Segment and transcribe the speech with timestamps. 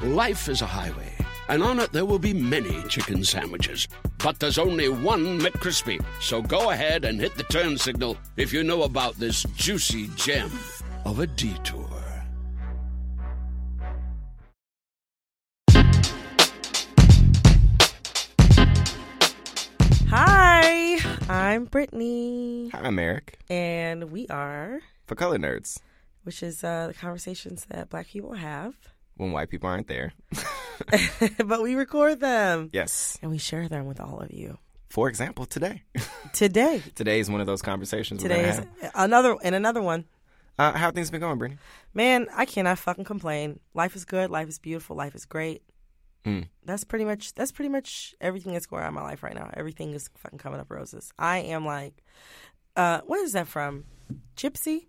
[0.00, 1.12] Life is a highway,
[1.48, 3.88] and on it there will be many chicken sandwiches.
[4.22, 6.00] But there's only one McCrispy.
[6.20, 10.50] So go ahead and hit the turn signal if you know about this juicy gem
[11.04, 11.88] of a detour.
[20.10, 25.80] Hi, I'm Brittany, Hi, I'm Eric and we are, for Colored Nerds.
[26.24, 28.74] which is uh, the conversations that black people have,
[29.18, 30.14] When white people aren't there.
[31.44, 33.18] but we record them Yes.
[33.20, 34.58] and we share them with all of you.
[34.88, 35.82] For example, today.
[36.32, 38.22] Today, today is one of those conversations.
[38.22, 38.68] we're today is have.
[38.94, 40.04] another and another one.
[40.58, 41.58] Uh, how have things been going, Brittany?
[41.94, 43.60] Man, I cannot fucking complain.
[43.74, 44.28] Life is good.
[44.30, 44.94] Life is beautiful.
[44.96, 45.62] Life is great.
[46.24, 46.48] Mm.
[46.64, 49.50] That's pretty much that's pretty much everything that's going on in my life right now.
[49.54, 51.12] Everything is fucking coming up roses.
[51.18, 52.02] I am like,
[52.76, 53.84] uh, what is that from?
[54.36, 54.86] Gypsy.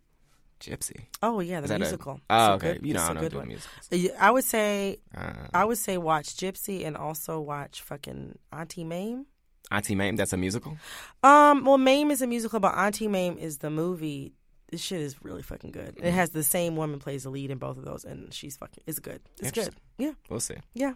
[0.59, 1.05] Gypsy.
[1.21, 2.19] Oh yeah, the Is that a- musical.
[2.29, 2.73] Oh, okay.
[2.73, 4.11] good- you know, I don't do musicals.
[4.19, 9.25] I would say Uh, I would say watch Gypsy and also watch fucking Auntie Mame.
[9.71, 10.77] Auntie Mame, that's a musical?
[11.23, 14.33] Um, well, Mame is a musical, but Auntie Mame is the movie.
[14.71, 15.97] This shit is really fucking good.
[16.01, 18.83] It has the same woman plays the lead in both of those, and she's fucking.
[18.87, 19.21] It's good.
[19.39, 19.73] It's good.
[19.97, 20.55] Yeah, We'll see.
[20.73, 20.93] yeah.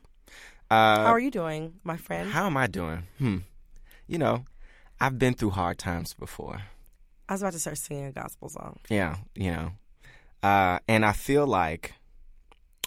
[0.72, 2.31] Uh, How are you doing, my friend?
[2.31, 3.03] How am I doing?
[3.20, 3.38] Hmm.
[4.08, 4.45] You know,
[5.00, 6.61] I've been through hard times before.
[7.27, 8.79] I was about to start singing a gospel song.
[8.89, 9.71] Yeah, you know.
[10.41, 11.93] Uh, and I feel like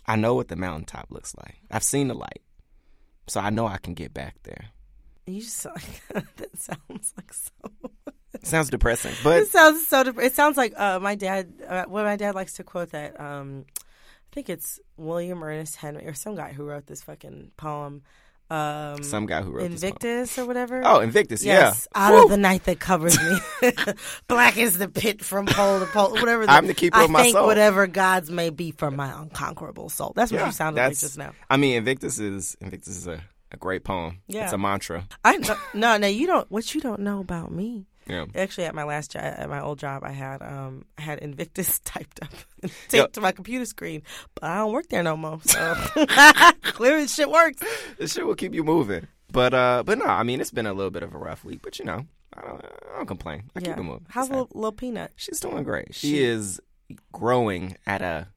[0.07, 1.57] I know what the mountaintop looks like.
[1.71, 2.43] I've seen the light.
[3.29, 4.67] So I know I can get back there.
[5.27, 6.03] You just like,
[6.37, 7.51] that sounds like so.
[8.43, 10.05] Sounds depressing, but it sounds so.
[10.05, 11.55] Dep- it sounds like uh, my dad.
[11.67, 13.19] Uh, well, my dad likes to quote that.
[13.19, 13.81] Um, I
[14.31, 18.03] think it's William Ernest Henry or some guy who wrote this fucking poem.
[18.49, 19.65] Um, some guy who wrote.
[19.65, 20.81] Invictus or whatever.
[20.85, 22.01] Oh, Invictus, yes, yeah.
[22.01, 22.25] out Woo!
[22.25, 23.39] of the night that covers me,
[24.29, 26.13] black is the pit from pole to pole.
[26.13, 26.45] Whatever.
[26.49, 27.47] I'm the keeper I of my think soul.
[27.47, 30.13] Whatever gods may be for my unconquerable soul.
[30.15, 31.33] That's what Yeah, you sounded like just now.
[31.51, 33.21] I mean, Invictus is Invictus is a,
[33.51, 34.21] a great poem.
[34.29, 34.45] Yeah.
[34.45, 35.09] It's a mantra.
[35.25, 35.39] I
[35.75, 36.49] no, no, you don't.
[36.51, 37.87] What you don't know about me.
[38.09, 38.27] Yeah.
[38.35, 41.79] Actually, at my last job, at my old job, I had um, I had Invictus
[41.85, 42.31] typed up
[42.63, 43.13] and taped Yep.
[43.15, 44.03] to my computer screen,
[44.35, 45.41] but I don't work there no more.
[45.45, 45.75] So
[46.63, 47.63] clearly, shit works.
[47.99, 49.07] This shit will keep you moving.
[49.33, 51.61] But uh but no, I mean it's been a little bit of a rough week,
[51.63, 53.51] but you know, I don't I don't complain.
[53.57, 54.07] I keep it moving.
[54.09, 55.11] How's little, little peanut?
[55.17, 55.95] She's doing great.
[55.95, 56.61] She, She- is
[57.13, 58.29] growing at a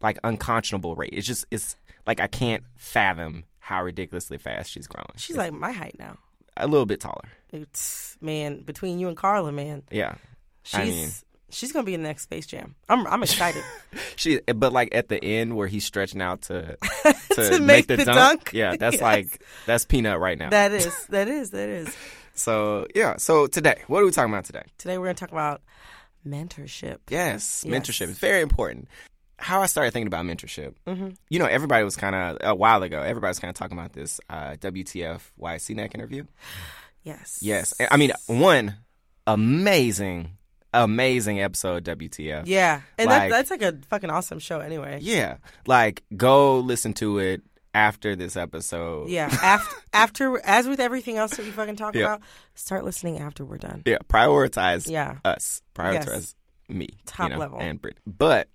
[0.00, 1.10] like unconscionable rate.
[1.12, 5.10] It's just it's like I can't fathom how ridiculously fast she's growing.
[5.16, 6.16] She's It's like my height now.
[6.56, 7.28] a little bit taller.
[7.52, 9.82] It's man between you and Carla, man.
[9.90, 10.14] Yeah.
[10.62, 11.10] She's I mean-
[11.50, 12.74] she's gonna be in the next Space Jam.
[12.88, 13.62] I'm I'm excited.
[14.16, 17.86] She but like at the end where he's stretching out to to, To make, make
[17.88, 18.50] the, the dunk, dunk?
[18.52, 19.02] Yeah, that's Yes.
[19.10, 20.50] like that's peanut right now.
[20.50, 21.96] that is that is that is.
[22.34, 24.62] so yeah, so today, what are we talking about today?
[24.78, 25.62] Today we're gonna talk about
[26.26, 26.98] mentorship.
[27.08, 27.74] Yes, Yes.
[27.88, 28.88] mentorship is very important.
[29.38, 31.08] How I started thinking about mentorship, Mm-hmm.
[31.30, 33.00] you know, everybody was kind of a while ago.
[33.00, 36.24] Everybody was kind of talking about this uh, WTF Wyatt Cenac interview.
[37.02, 37.38] Yes.
[37.42, 38.76] Yes, I mean, one
[39.26, 40.36] amazing,
[40.74, 42.44] amazing episode WTF.
[42.46, 44.60] Yeah, and Like- that, that's like a fucking awesome show.
[44.60, 44.98] Anyway.
[45.02, 45.36] yeah.
[45.66, 47.42] Like, go listen to it
[47.74, 49.08] after this episode.
[49.08, 49.28] Yeah.
[49.42, 52.02] After, after, as with everything else that we fucking talk Yeah.
[52.02, 52.22] about,
[52.54, 53.82] start listening after we're done.
[53.86, 53.98] yeah.
[54.08, 54.90] Prioritize.
[54.90, 55.18] Yeah.
[55.24, 55.62] us.
[55.74, 56.34] Prioritize Yes.
[56.68, 56.88] me.
[57.06, 57.58] Top you know, level.
[57.60, 57.96] And Brit.
[58.06, 58.48] But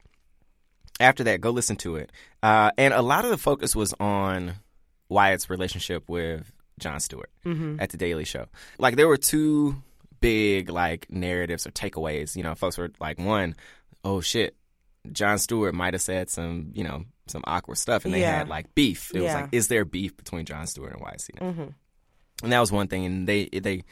[1.00, 2.12] after that, go listen to it.
[2.44, 4.54] Uh, and a lot of the focus was on
[5.10, 7.78] Wyatt's relationship with Jon Stewart Mm-hmm.
[7.80, 8.46] at the Daily Show.
[8.80, 9.82] Like there were two
[10.22, 12.36] big like narratives or takeaways.
[12.36, 13.56] You know, folks were like, one,
[14.04, 14.56] oh shit,
[15.12, 18.38] Jon Stewart might have said some, you know, some awkward stuff, and they Yeah.
[18.40, 19.12] had like beef.
[19.14, 21.30] It was like, is there beef between Jon Stewart and YC?
[21.40, 21.66] Mm-hmm.
[22.44, 23.84] and that was one thing and they they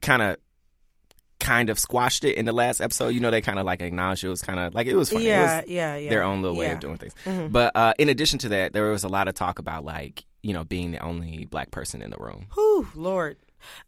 [0.00, 0.36] kind of
[1.40, 4.24] kind of squashed it in the last episode you know they kind of like acknowledged
[4.24, 5.26] it was kind of like it was funny.
[5.26, 6.10] Yeah, it was yeah, yeah.
[6.10, 7.52] their own little way of doing things Mhm.
[7.52, 10.52] but uh in addition to that there was a lot of talk about like you
[10.54, 13.36] know being the only black person in the room Whew, Lord.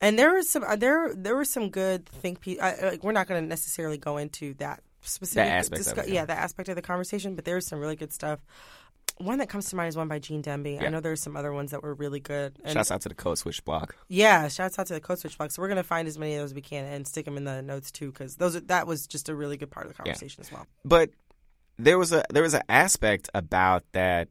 [0.00, 2.58] And there was some uh, there there were some good think piece.
[2.60, 6.08] I, like we're not going to necessarily go into that specific That aspect of it,
[6.08, 6.14] yeah.
[6.14, 7.36] yeah, that aspect of the conversation.
[7.36, 8.40] But there's some really good stuff.
[9.18, 10.78] One that comes to mind is one by Gene Demby.
[10.80, 10.88] I Yeah.
[10.90, 12.56] know there's some other ones that were really good.
[12.64, 15.36] And shouts out to the code switch blog Yeah, shouts out to the Code Switch
[15.38, 15.50] blog.
[15.52, 17.44] So we're gonna find as many of those as we can and stick them in
[17.44, 19.96] the notes too, because those are, that was just a really good part of the
[20.02, 20.66] conversation as well.
[20.84, 21.10] but
[21.78, 24.28] there was a there was an aspect about that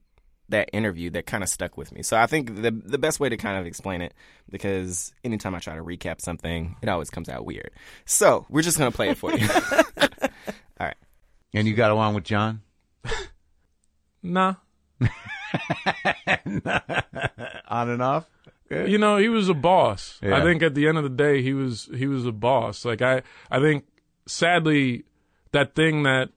[0.49, 2.03] that interview that kind of stuck with me.
[2.03, 4.13] So I think the the best way to kind of explain it,
[4.49, 7.71] because anytime I try to recap something, it always comes out weird.
[8.05, 9.47] So we're just gonna play it for you.
[9.99, 10.97] All right.
[11.53, 12.61] And you got along with John?
[14.23, 14.55] Nah.
[17.69, 18.25] On and off?
[18.69, 20.19] You know, he was a boss.
[20.21, 20.35] Yeah.
[20.35, 22.83] I think at the end of the day, he was he was a boss.
[22.83, 23.85] Like I, I think
[24.25, 25.05] sadly,
[25.51, 26.31] that thing that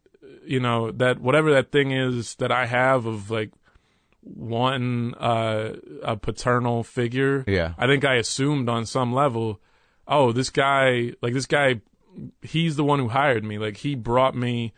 [0.44, 3.50] you know that whatever that thing is that I have of like
[4.22, 7.44] wanting uh, a paternal figure.
[7.46, 7.74] Yeah.
[7.78, 9.60] I think I assumed on some level,
[10.06, 11.80] oh, this guy, like this guy,
[12.42, 13.58] he's the one who hired me.
[13.58, 14.72] Like he brought me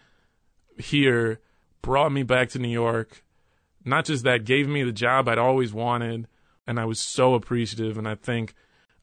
[0.79, 1.41] here,
[1.81, 3.25] brought me back to New York.
[3.85, 6.29] Not just that, gave me the job I'd always wanted,
[6.67, 7.99] and I was so appreciative.
[7.99, 8.55] And I think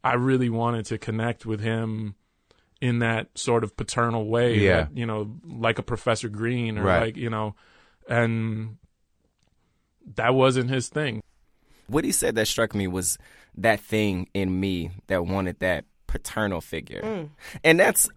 [0.04, 2.16] I really wanted to connect with him
[2.80, 4.58] in that sort of paternal way.
[4.60, 4.84] Yeah.
[4.84, 7.02] that, you know, like a Professor Green or Right.
[7.02, 7.56] like you know,
[8.08, 8.78] and
[10.16, 11.22] that wasn't his thing.
[11.88, 13.18] What he said that struck me was
[13.56, 17.30] that thing in me that wanted that paternal figure,
[17.64, 18.10] and that's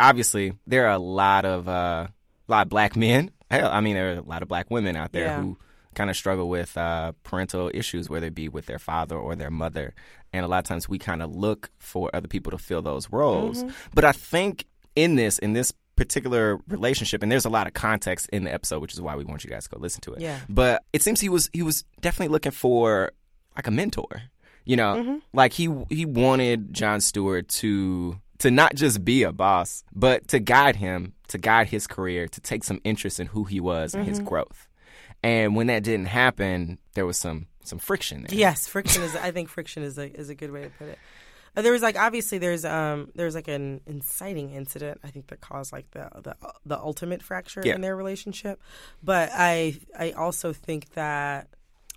[0.00, 2.06] obviously there are a lot of uh,
[2.48, 3.30] a lot of black men.
[3.50, 5.42] Hell, I mean, there are a lot of black women out there Yeah.
[5.42, 5.58] who
[5.94, 9.50] kind of struggle with uh, parental issues, whether it be with their father or their
[9.50, 9.92] mother.
[10.32, 13.10] And a lot of times we kind of look for other people to fill those
[13.12, 13.62] roles.
[13.92, 14.64] But I think
[14.96, 15.70] in this, in this
[16.02, 19.24] particular relationship, and there's a lot of context in the episode, which is why we
[19.24, 20.20] want you guys to go listen to it.
[20.20, 20.38] Yeah.
[20.48, 23.12] But it seems he was he was definitely looking for
[23.56, 24.22] like a mentor.
[24.64, 25.16] You know, mm-hmm.
[25.32, 30.40] like he he wanted Jon Stewart to to not just be a boss, but to
[30.40, 34.04] guide him, to guide his career, to take some interest in who he was and
[34.04, 34.28] his mm-hmm.
[34.28, 34.68] growth.
[35.22, 38.36] And when that didn't happen, there was some some friction there.
[38.36, 39.14] Yes, friction is.
[39.14, 40.98] I think friction is a is a good way to put it.
[41.54, 45.40] Uh, there was like obviously there's um there's like an inciting incident I think that
[45.40, 47.74] caused like the the the ultimate fracture Yeah.
[47.74, 48.60] in their relationship,
[49.02, 51.48] but I I also think that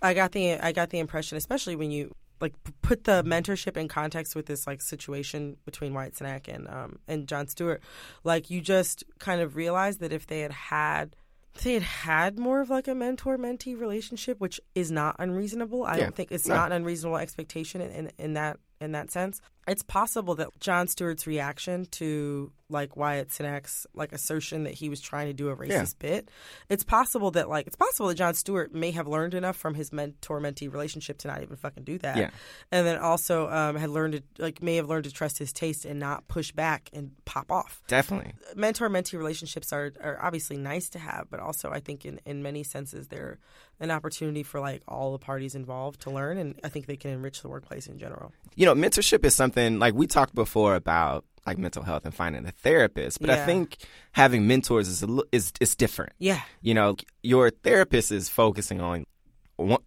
[0.02, 3.88] I got the I got the impression, especially when you like put the mentorship in
[3.88, 7.82] context with this like situation between Wyatt Cenac and um and Jon Stewart,
[8.24, 11.16] like you just kind of realize that if they had had
[11.54, 15.84] if they had had more of like a mentor mentee relationship, which is not unreasonable.
[15.84, 16.02] I Yeah.
[16.02, 16.56] don't think it's No.
[16.56, 19.40] not an unreasonable expectation in, in, in that in that sense.
[19.66, 25.00] It's possible that Jon Stewart's reaction to like Wyatt Cenac's like assertion that he was
[25.00, 26.10] trying to do a racist Yeah.
[26.10, 26.30] bit,
[26.68, 29.92] it's possible that like it's possible that Jon Stewart may have learned enough from his
[29.92, 32.16] mentor mentee relationship to not even fucking do that.
[32.16, 32.30] Yeah.
[32.72, 35.84] And then also um, had learned to like may have learned to trust his taste
[35.84, 38.34] and not push back and pop off Definitely.
[38.56, 42.42] mentor mentee relationships are, are obviously nice to have, but also I think in, in
[42.42, 43.38] many senses they're
[43.78, 47.10] an opportunity for like all the parties involved to learn, and I think they can
[47.10, 48.32] enrich the workplace in general.
[48.54, 52.44] you know, mentorship is something like we talked before about like mental health and finding
[52.46, 53.76] a therapist, but I think
[54.12, 56.12] having mentors is a, is is different.
[56.18, 59.06] Yeah, You know, your therapist is focusing on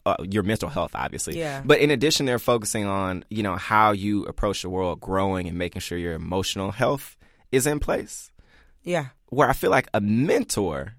[0.06, 1.38] uh, your mental health, obviously.
[1.38, 1.62] Yeah.
[1.64, 5.58] But in addition, they're focusing on you know how you approach the world, growing and
[5.58, 7.18] making sure your emotional health
[7.52, 8.32] is in place.
[8.84, 10.96] yeah, Where I feel like a mentor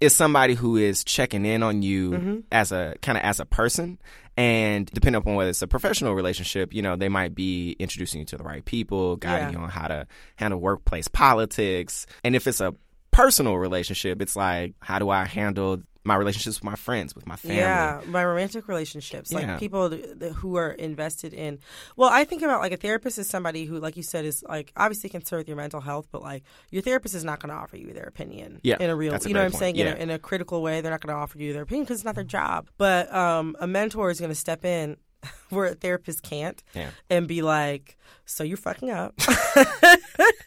[0.00, 2.38] is somebody who is checking in on you Mm-hmm.
[2.52, 3.98] as a kind of as a person.
[4.36, 8.26] And depending upon whether it's a professional relationship, you know, they might be introducing you
[8.26, 9.58] to the right people, guiding Yeah.
[9.58, 12.06] you on how to handle workplace politics.
[12.24, 12.74] And if it's a
[13.12, 17.36] personal relationship, it's like, how do I handle my relationships with my friends, with my
[17.36, 17.56] family?
[17.58, 18.00] yeah.
[18.06, 19.38] My romantic relationships, Yeah.
[19.52, 21.58] like people th- th- who are invested in.
[21.96, 24.72] Well, I think about like a therapist is somebody who, like you said, is like
[24.76, 27.76] obviously concerned with your mental health, but like your therapist is not going to offer
[27.76, 28.60] you their opinion.
[28.62, 29.86] Yeah, in a real, a you know what I'm saying, point.
[29.88, 30.02] in, a, Yeah.
[30.02, 30.80] in a critical way.
[30.80, 32.68] They're not going to offer you their opinion because it's not their job.
[32.76, 34.96] But um, a mentor is going to step in
[35.50, 36.90] where a therapist can't Yeah.
[37.10, 39.14] and be like, "So you're fucking up."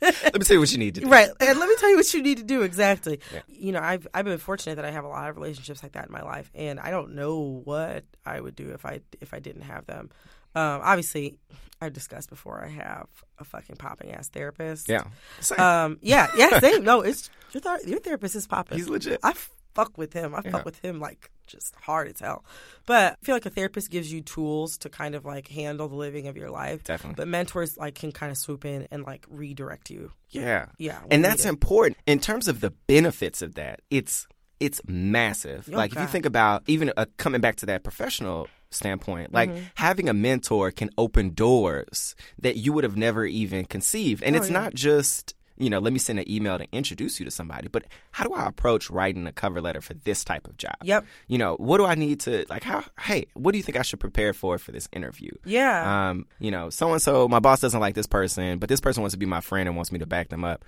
[0.02, 1.08] Let me tell you what you need to do.
[1.08, 1.30] Right.
[1.40, 3.20] And let me tell you what you need to do exactly.
[3.48, 6.08] You know, I've I've been fortunate that I have a lot of relationships like that
[6.08, 9.40] in my life, and I don't know what I would do if I if I
[9.40, 10.10] didn't have them.
[10.56, 11.38] Um, obviously,
[11.82, 12.64] I've discussed before.
[12.64, 13.08] I have
[13.38, 14.88] a fucking popping ass therapist.
[14.90, 15.04] Yeah.
[15.40, 15.60] Same.
[15.60, 15.98] Um.
[16.02, 16.28] Yeah.
[16.36, 16.60] Yeah.
[16.60, 16.84] Same.
[16.88, 17.02] No.
[17.02, 18.78] It's your ther- your therapist is popping.
[18.78, 19.20] He's legit.
[19.24, 19.34] I
[19.74, 20.34] fuck with him.
[20.36, 20.52] I Yeah.
[20.52, 22.44] fuck with him like just hard as hell.
[22.86, 25.96] But I feel like a therapist gives you tools to kind of like handle the
[25.96, 26.84] living of your life.
[26.84, 27.16] Definitely.
[27.16, 30.12] But mentors like can kind of swoop in and like redirect you.
[30.30, 30.68] Yeah.
[30.78, 31.98] Yeah, And that's important.
[32.06, 34.28] In terms of the benefits of that, it's
[34.60, 35.70] it's massive.
[35.72, 39.50] Oh, like if you think about even uh, coming back to that professional standpoint, like
[39.50, 39.64] Mm-hmm.
[39.76, 44.24] having a mentor can open doors that you would have never even conceived.
[44.24, 44.60] And Oh, it's yeah.
[44.60, 47.84] not just you know, let me send an email to introduce you to somebody, but
[48.12, 50.76] how do I approach writing a cover letter for this type of job?
[50.84, 51.06] Yep.
[51.28, 53.82] You know, what do I need to like how hey, what do you think I
[53.82, 55.32] should prepare for for this interview?
[55.46, 56.10] Yeah.
[56.10, 59.02] um, you know, so and so, my boss doesn't like this person, but this person
[59.02, 60.64] wants to be my friend and wants me to back them up.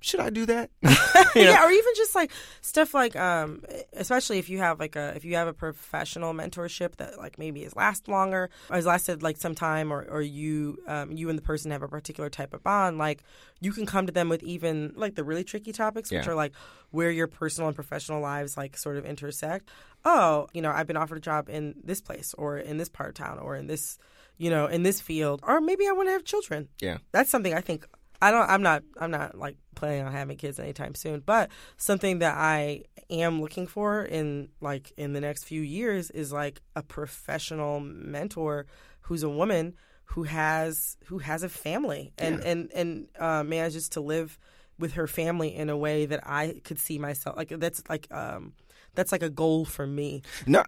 [0.00, 0.70] Should I do that?
[1.34, 3.62] yeah, or even just like stuff like, um,
[3.92, 7.62] especially if you have like a if you have a professional mentorship that like maybe
[7.64, 11.38] has last longer or has lasted like some time, or or you um, you and
[11.38, 13.22] the person have a particular type of bond, like
[13.60, 16.30] you can come to them with even like the really tricky topics, which Yeah.
[16.30, 16.52] are like
[16.90, 19.70] where your personal and professional lives like sort of intersect.
[20.04, 23.08] Oh, you know, I've been offered a job in this place or in this part
[23.08, 23.98] of town or in this,
[24.38, 26.98] you know, in this field, or maybe I want to have children yeah.
[27.12, 27.86] that's something I think
[28.22, 32.18] I don't I'm not I'm not like planning on having kids anytime soon, but something
[32.18, 36.82] that I am looking for in like in the next few years is like a
[36.82, 38.66] professional mentor
[39.02, 39.74] who's a woman
[40.06, 44.38] who has who has a family and and and uh, manages to live
[44.78, 48.52] with her family in a way that I could see myself like that's like um
[48.94, 50.22] that's like a goal for me.
[50.46, 50.64] No.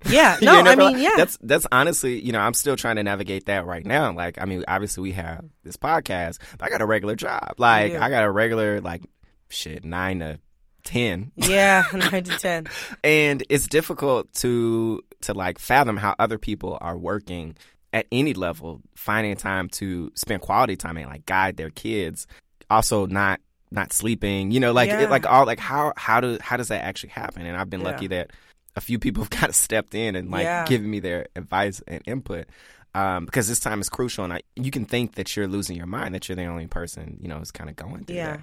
[0.08, 1.14] Yeah, You no, I mean, yeah.
[1.16, 4.12] That's that's honestly, you know, I'm still trying to navigate that right now.
[4.12, 7.54] Like, I mean, obviously we have this podcast, but I got a regular job.
[7.58, 8.04] Like, Yeah.
[8.04, 9.02] I got a regular like
[9.48, 10.38] shit nine to
[10.84, 12.66] ten, yeah, 9 to 10.
[13.02, 17.56] and it's difficult to to like fathom how other people are working
[17.92, 22.26] at any level, finding time to spend quality time and like guide their kids.
[22.70, 23.40] Also, not
[23.72, 24.52] not sleeping.
[24.52, 25.00] You know, like Yeah.
[25.02, 27.46] it, like all like how how do how does that actually happen?
[27.46, 27.86] And I've been Yeah.
[27.90, 28.30] lucky that
[28.76, 30.64] a few people have kind of stepped in and like Yeah.
[30.66, 32.46] given me their advice and input.
[32.94, 35.84] Um, because this time is crucial, and I, you can think that you're losing your
[35.86, 38.36] mind, that you're the only person, you know, who's kind of going through Yeah.
[38.38, 38.40] that.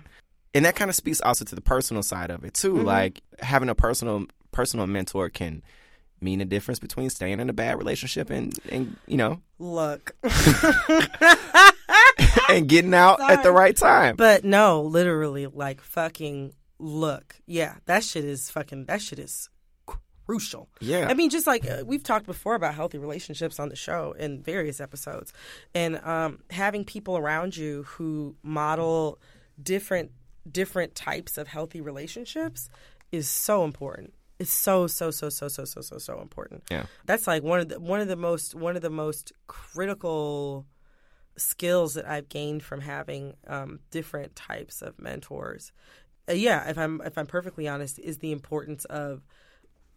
[0.54, 2.74] And that kind of speaks also to the personal side of it too.
[2.76, 2.86] Mm-hmm.
[2.86, 5.64] Like having a personal personal mentor can
[6.22, 10.16] mean a difference between staying in a bad relationship and and you know Look.
[12.50, 14.16] and getting out at the right time.
[14.16, 17.36] But no, literally, like fucking look.
[17.46, 18.86] Yeah, that shit is fucking.
[18.86, 19.50] That shit is
[20.26, 20.70] crucial.
[20.80, 21.08] Yeah.
[21.10, 24.42] I mean, just like uh, we've talked before about healthy relationships on the show in
[24.42, 25.34] various episodes,
[25.74, 29.20] and um, having people around you who model
[29.62, 30.12] different
[30.50, 32.70] different types of healthy relationships
[33.12, 34.14] is so important.
[34.40, 36.64] It's so so so so so so so so important.
[36.70, 36.86] Yeah.
[37.06, 40.66] That's like one of the one of the most one of the most critical
[41.38, 45.72] skills that I've gained from having um, different types of mentors.
[46.30, 49.22] Uh, yeah, if I'm if I'm perfectly honest, is the importance of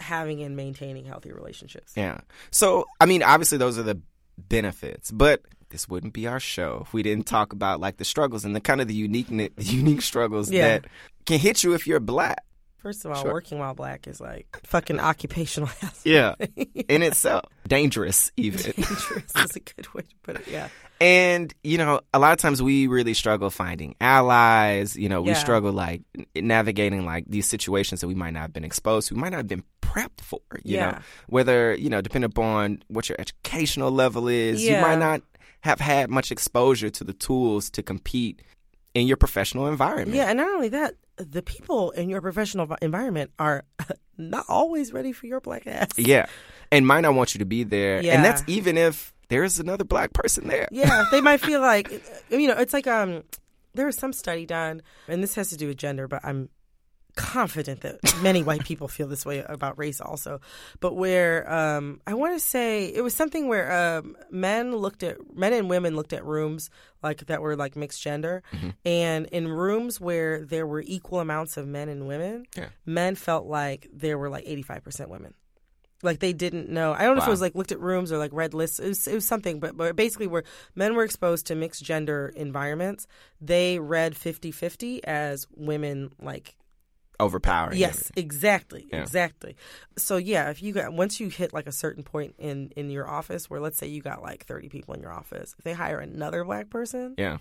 [0.00, 1.92] having and maintaining healthy relationships.
[1.96, 2.20] Yeah.
[2.50, 4.00] So, I mean, obviously those are the
[4.38, 8.44] benefits, but this wouldn't be our show if we didn't talk about like the struggles
[8.44, 10.68] and the kind of the unique unique struggles Yeah.
[10.80, 10.86] that
[11.24, 12.44] can hit you if you're black.
[12.86, 13.32] First of all, Sure.
[13.32, 15.96] working while black is like fucking occupational hazard.
[16.04, 16.34] Yeah.
[16.88, 18.60] In itself, dangerous even.
[18.76, 20.46] Dangerous is a good way to put it.
[20.46, 20.68] Yeah.
[21.00, 24.94] And, you know, a lot of times we really struggle finding allies.
[24.94, 25.34] You know, we Yeah.
[25.34, 26.02] struggle like
[26.36, 29.38] navigating like these situations that we might not have been exposed to, we might not
[29.38, 30.96] have been prepped for, you know,
[31.28, 35.22] whether, you know, depending upon what your educational level is, you might not
[35.62, 38.42] have had much exposure to the tools to compete
[38.94, 40.14] in your professional environment.
[40.14, 43.64] Yeah, and not only that, the people in your professional environment are
[44.18, 45.88] not always ready for your black ass.
[45.96, 46.26] Yeah.
[46.70, 48.02] And might not want you to be there.
[48.02, 48.14] Yeah.
[48.14, 50.68] And that's even if there's another black person there.
[50.70, 51.90] Yeah, they might feel like
[52.30, 53.22] you know, it's like um
[53.74, 56.48] there was some study done and this has to do with gender, but I'm
[57.16, 60.40] confident that many white people feel this way about race also.
[60.80, 65.16] But where um I want to say it was something where um men looked at
[65.36, 66.70] men and women looked at rooms
[67.02, 68.42] like that were like mixed gender
[68.84, 72.68] and in rooms where there were equal amounts of men and women, Yeah.
[72.84, 75.34] men felt like there were like 85% women.
[76.02, 76.92] Like they didn't know.
[76.92, 78.78] I don't know if it was like looked at rooms or like read lists.
[78.78, 80.44] It was, it was something, but, but basically, where
[80.74, 83.06] men were exposed to mixed gender environments,
[83.40, 86.54] they read 50 50 as women like
[87.18, 87.78] Overpowering.
[87.78, 89.00] Yes, exactly, Yeah.
[89.02, 89.56] exactly.
[89.96, 93.08] So yeah, if you got once you hit like a certain point in in your
[93.08, 95.98] office, where let's say you got like thirty people in your office, if they hire
[95.98, 97.38] another black person, Yeah.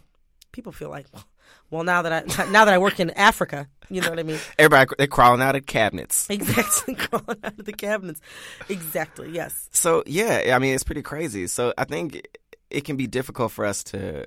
[0.53, 1.07] people feel like,
[1.69, 4.39] well, now that I now that I work in Africa, you know what I mean?
[4.57, 6.27] Everybody, they're crawling out of cabinets.
[6.29, 8.21] Exactly, crawling out of the cabinets.
[8.69, 9.29] Exactly.
[9.31, 9.69] Yes.
[9.71, 11.47] So yeah, I mean it's pretty crazy.
[11.47, 12.25] So I think
[12.71, 14.25] it can be difficult for us to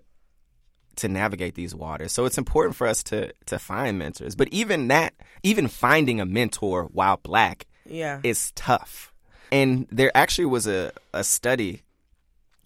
[0.99, 2.12] to navigate these waters.
[2.12, 4.35] So it's important for us to to find mentors.
[4.37, 8.21] But even that, even finding a mentor while black Yeah.
[8.23, 9.12] is tough.
[9.50, 11.83] And there actually was a a study.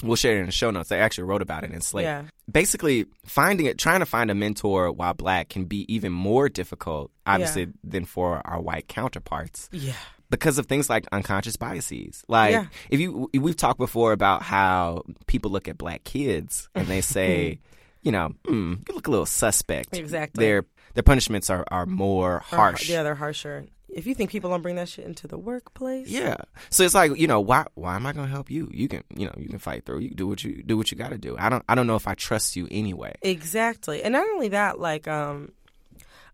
[0.03, 0.89] We'll share it in the show notes.
[0.89, 2.05] They actually wrote about it in Slate.
[2.07, 2.25] Yeah.
[2.51, 7.13] Basically, finding it, trying to find a mentor while black can be even more difficult,
[7.25, 7.73] obviously, Yeah.
[7.85, 9.93] than for our white counterparts Yeah.
[10.29, 12.25] because of things like unconscious biases.
[12.27, 12.67] Like Yeah.
[12.91, 17.61] if you we've talked before about how people look at black kids and they say,
[18.03, 19.97] you know, mm, you look a little suspect.
[19.97, 20.45] Exactly.
[20.45, 22.89] Their their punishments are are more Or- harsh.
[22.89, 23.67] Yeah, they're harsher.
[23.95, 26.37] If you think people don't bring that shit into the workplace, Yeah.
[26.71, 28.71] So it's like, you know, why why am I going to help you?
[28.73, 29.99] You can, you know, you can fight through.
[30.01, 31.37] You can do what you do what you got to do.
[31.39, 33.15] I don't I don't know if I trust you anyway.
[33.21, 34.03] Exactly.
[34.03, 35.53] And not only that, like um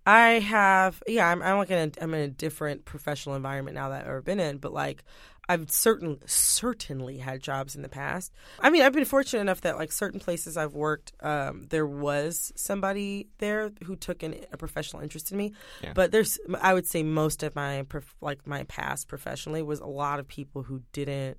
[0.07, 3.91] I have, yeah, I'm, I'm like in a, I'm in a different professional environment now
[3.91, 5.05] that I've ever been in, but like
[5.49, 8.33] I've certain certainly had jobs in the past.
[8.61, 12.53] I mean, I've been fortunate enough that like certain places I've worked, um, there was
[12.55, 15.55] somebody there who took an, a professional interest in me.
[15.83, 15.93] Yeah.
[15.95, 17.87] But there's, I would say, most of my
[18.21, 21.39] like my past professionally was a lot of people who didn't.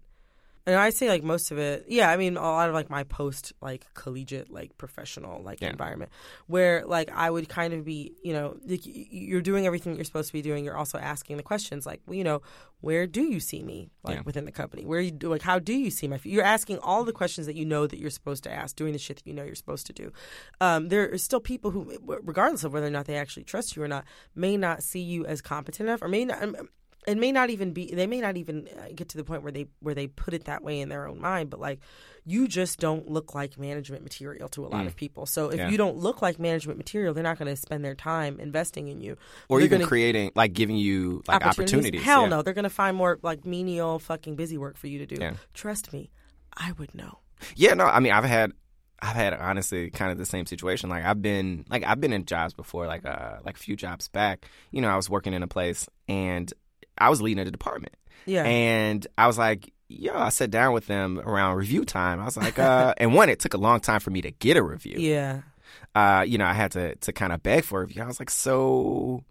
[0.66, 2.10] And I say like most of it, yeah.
[2.12, 5.70] I mean, a lot of like my post like collegiate like professional like Yeah.
[5.70, 6.12] environment
[6.48, 10.28] where like I would kind of be, you know, like, you're doing everything you're supposed
[10.28, 10.64] to be doing.
[10.66, 12.42] You're also asking the questions like, well, you know,
[12.82, 14.22] where do you see me like Yeah.
[14.26, 14.86] within the company?
[14.86, 16.20] Where you do like how do you see my?
[16.24, 19.00] You're asking all the questions that you know that you're supposed to ask, doing the
[19.00, 20.12] shit that you know you're supposed to do.
[20.62, 23.82] Um, there are still people who, regardless of whether or not they actually trust you
[23.84, 26.44] or not, may not see you as competent enough, or may not.
[27.08, 29.52] It may not even be they may not even uh, get to the point where
[29.52, 31.80] they where they put it that way in their own mind but like
[32.26, 35.58] you just don't look like management material to a lot of people so if Mm.
[35.58, 35.70] Yeah.
[35.70, 39.00] you don't look like management material they're not going to spend their time investing in
[39.02, 42.02] you Or They're even creating, like giving you like opportunities.
[42.04, 42.30] hell yeah.
[42.30, 45.18] no they're going to find more like menial fucking busy work for you to do
[45.22, 45.34] Yeah.
[45.54, 46.12] trust me
[46.58, 47.20] i would know
[47.56, 48.52] Yeah, no, I mean, I've had,
[49.02, 50.90] I've had honestly kind of the same situation.
[50.90, 54.10] Like I've been, like I've been in jobs before, like uh, like a few jobs
[54.10, 54.46] back.
[54.72, 56.52] You know, I was working in a place and
[57.00, 60.88] I was leading a department, yeah and I was like, yo, I sat down with
[60.88, 62.20] them around review time.
[62.20, 64.58] I was like, uh, and one, it took a long time for me to get
[64.58, 64.98] a review.
[65.00, 65.42] yeah
[65.96, 68.04] Uh, you know, I had to to kind of beg for a review.
[68.04, 69.24] I was like, so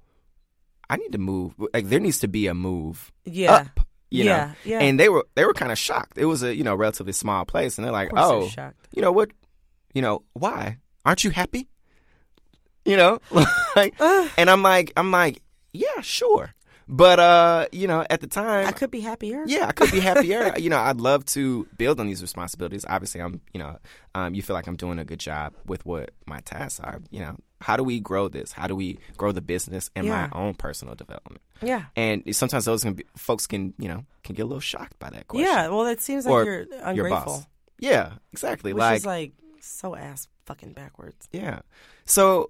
[0.91, 1.55] I need to move.
[1.75, 3.81] Like there needs to be a move yeah up.
[4.11, 4.81] You Yeah, know, yeah.
[4.81, 6.17] and they were they were kind of shocked.
[6.17, 8.89] It was a you know relatively small place, and they're like, they're oh, shocked.
[8.91, 9.31] you know what,
[9.93, 11.69] you know why aren't you happy?
[12.87, 13.19] You know,
[13.77, 13.95] like,
[14.39, 15.43] and I'm like, I'm like,
[15.75, 16.55] yeah, sure,
[16.89, 20.01] but uh, you know, at the time, i could be happier yeah, I could be
[20.01, 20.55] happier.
[20.59, 22.85] you know, I'd love to build on these responsibilities.
[22.89, 23.77] Obviously, I'm, you know,
[24.15, 27.01] um, you feel like I'm doing a good job with what my tasks are.
[27.11, 28.53] You know, how do we grow this?
[28.53, 30.29] How do we grow the business and Yeah.
[30.33, 31.43] my own personal development?
[31.63, 34.99] yeah And sometimes those can be, folks can, you know, can get a little shocked
[34.99, 35.47] by that question.
[35.53, 37.47] yeah well it seems like Or you're your ungrateful boss.
[37.81, 38.73] Yeah, exactly.
[38.73, 41.61] which like, is like so ass fucking backwards yeah.
[42.07, 42.49] So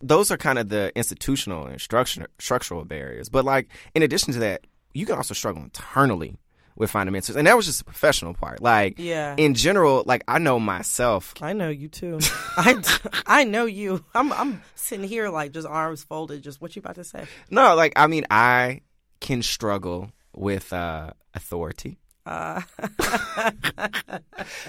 [0.00, 3.28] those are kind of the institutional and structural structural barriers.
[3.28, 6.38] But like in addition to that, you can also struggle internally
[6.76, 7.36] with finding mentors.
[7.36, 8.60] And that was just the professional part.
[8.60, 9.34] Like Yeah.
[9.38, 11.32] in general, like I know myself.
[11.40, 12.18] I know you too.
[12.56, 12.82] I,
[13.26, 14.04] I know you.
[14.14, 16.42] I'm I'm sitting here like just arms folded.
[16.42, 17.24] Just what you about to say?
[17.50, 18.82] No, like I mean I
[19.20, 21.98] can struggle with uh authority.
[22.26, 22.60] Uh,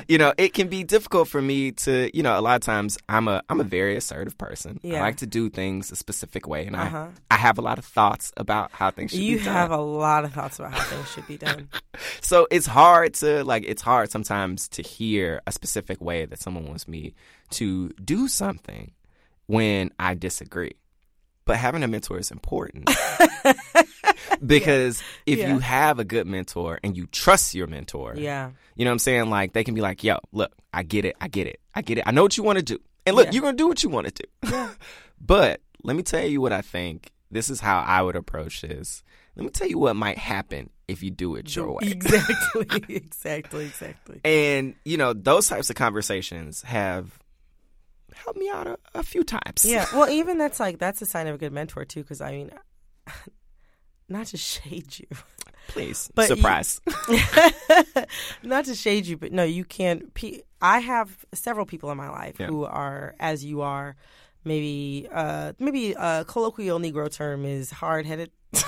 [0.07, 2.97] you know, it can be difficult for me to, you know, a lot of times
[3.09, 4.79] I'm a I'm a very assertive person.
[4.83, 4.99] Yeah.
[4.99, 7.07] I like to do things a specific way and Uh-huh.
[7.31, 9.53] I I have a lot of thoughts about how things should you be done.
[9.53, 11.69] have a lot of thoughts about how things should be done.
[12.21, 16.65] So it's hard to like it's hard sometimes to hear a specific way that someone
[16.67, 17.15] wants me
[17.51, 18.91] to do something
[19.47, 20.73] when I disagree.
[21.45, 22.87] But having a mentor is important.
[24.45, 25.53] because if Yeah.
[25.53, 28.51] you have a good mentor and you trust your mentor, Yeah.
[28.75, 29.29] you know what I'm saying?
[29.29, 31.97] Like they can be like, yo, look, I get it, I get it, I get
[31.97, 32.03] it.
[32.07, 32.79] I know what you want to do.
[33.05, 33.31] And look, Yeah.
[33.33, 34.69] you're gonna do what you want to do.
[35.21, 37.11] but let me tell you what I think.
[37.31, 39.03] This is how I would approach this.
[39.35, 41.79] Let me tell you what might happen if you do it your way.
[41.83, 42.95] Exactly.
[42.95, 43.65] exactly.
[43.65, 44.21] Exactly.
[44.23, 47.19] And you know, those types of conversations have
[48.15, 49.63] helped me out a, a few times.
[49.65, 49.85] Yeah.
[49.93, 52.01] Well, even that's like that's a sign of a good mentor too.
[52.01, 52.51] Because I mean,
[54.09, 55.07] not to shade you,
[55.67, 56.09] please.
[56.15, 56.81] But you- Surprise.
[58.43, 60.11] not to shade you, but no, you can't.
[60.61, 62.47] I have several people in my life Yeah.
[62.47, 63.95] who are as you are.
[64.43, 68.31] Maybe, uh, maybe a colloquial Negro term is hard headed.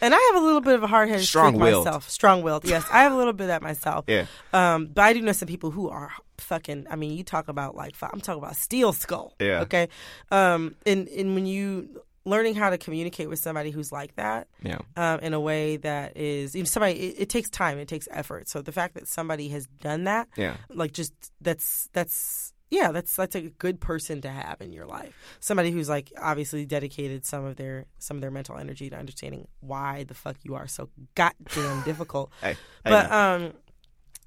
[0.00, 1.84] And I have a little bit of a hard headed Strong-willed.
[1.84, 2.08] myself.
[2.08, 2.84] Strong willed, yes.
[2.92, 4.04] I have a little bit of that myself.
[4.06, 4.26] Yeah.
[4.52, 6.86] Um, but I do know some people who are fucking.
[6.90, 9.32] I mean, you talk about like I'm talking about steel skull.
[9.40, 9.60] Yeah.
[9.62, 9.88] Okay.
[10.30, 14.78] Um, and and when you learning how to communicate with somebody who's like that, yeah.
[14.96, 16.94] um, in a way that is you know, somebody.
[16.94, 17.78] It, it takes time.
[17.78, 18.48] It takes effort.
[18.48, 20.56] So the fact that somebody has done that, Yeah.
[20.70, 25.12] like just that's that's yeah that's that's a good person to have in your life
[25.40, 29.46] somebody who's like obviously dedicated some of their some of their mental energy to understanding
[29.60, 33.16] why the fuck you are so goddamn difficult I but know.
[33.44, 33.52] um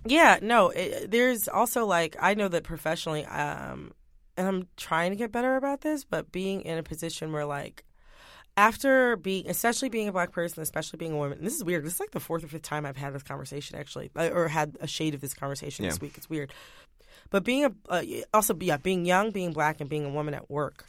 [0.06, 3.94] yeah no it, there's also like i know that professionally um
[4.38, 7.84] and i'm trying to get better about this but being in a position where like
[8.58, 11.84] after being especially being a black person especially being a woman this is weird.
[11.86, 14.48] This is like the fourth or fifth time i've had this conversation actually uh, or
[14.48, 16.14] had a shade of this conversation this week.
[16.18, 16.54] It's weird.
[17.32, 20.50] But being a uh, also yeah being young being black and being a woman at
[20.50, 20.86] work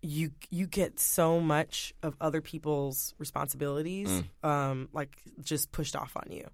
[0.00, 4.08] you you get so much of other people's responsibilities
[4.42, 4.48] Mm.
[4.48, 5.10] um like
[5.42, 6.46] just pushed off on you.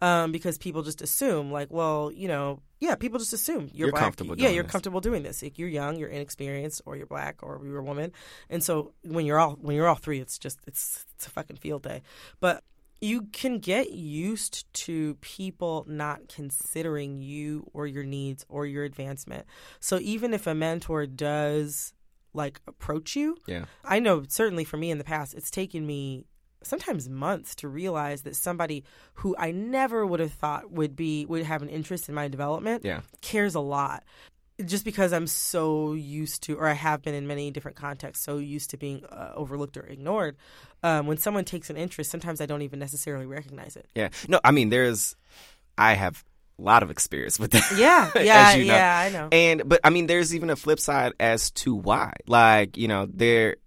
[0.00, 3.90] Um because people just assume like well you know yeah people just assume you're, You're
[3.92, 4.02] black.
[4.04, 4.72] comfortable yeah doing you're this.
[4.72, 8.12] comfortable doing this like, you're young you're inexperienced or you're black or you're a woman
[8.50, 11.56] and so when you're all when you're all three it's just it's it's a fucking
[11.56, 12.02] field day
[12.40, 12.62] but
[13.00, 19.46] you can get used to people not considering you or your needs or your advancement.
[19.78, 21.92] So even if a mentor does
[22.34, 23.66] like approach you, Yeah.
[23.84, 26.26] I know certainly for me in the past, it's taken me
[26.62, 31.44] sometimes months to realize that somebody who I never would have thought would be would
[31.44, 33.00] have an interest in my development Yeah.
[33.20, 34.04] cares a lot.
[34.64, 38.38] Just because I'm so used to, or I have been in many different contexts, so
[38.38, 40.36] used to being uh, overlooked or ignored.
[40.82, 43.86] Um, when someone takes an interest, sometimes I don't even necessarily recognize it.
[43.94, 44.08] Yeah.
[44.26, 45.14] No, I mean, there's,
[45.76, 46.24] I have
[46.58, 47.72] a lot of experience with that.
[47.76, 48.74] Yeah, yeah, you know.
[48.74, 49.28] yeah, I know.
[49.30, 52.14] And, but I mean, there's even a flip side as to why.
[52.26, 53.58] Like, you know, there,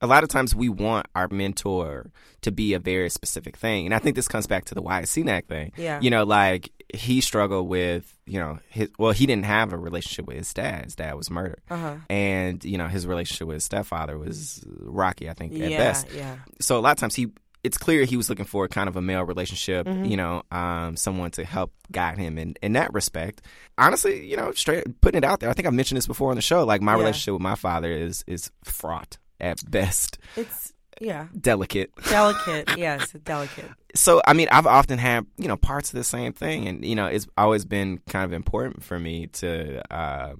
[0.00, 2.10] a lot of times we want our mentor
[2.42, 3.84] to be a very specific thing.
[3.86, 5.72] And I think this comes back to the Wyatt Cenac thing.
[5.76, 6.00] Yeah.
[6.00, 10.26] You know, like he struggled with, you know, his, well, he didn't have a relationship
[10.26, 10.84] with his dad.
[10.84, 11.60] His dad was murdered.
[11.68, 11.96] Uh-huh.
[12.08, 16.06] And, you know, his relationship with his stepfather was rocky, I think, at Yeah, best
[16.14, 16.36] yeah.
[16.60, 17.28] so a lot of times he
[17.64, 20.04] it's clear he was looking for kind of a male relationship Mm-hmm.
[20.04, 23.42] you know um, someone to help guide him in, in that respect
[23.76, 26.36] honestly you know straight putting it out there i think I've mentioned this before on
[26.36, 26.98] the show like my Yeah.
[27.00, 32.76] relationship with my father is is fraught at best It's yeah, delicate delicate.
[32.76, 33.70] yes, delicate.
[33.94, 36.96] so i mean i've often had you know parts of the same thing and you
[36.96, 40.34] know it's always been kind of important for me to uh,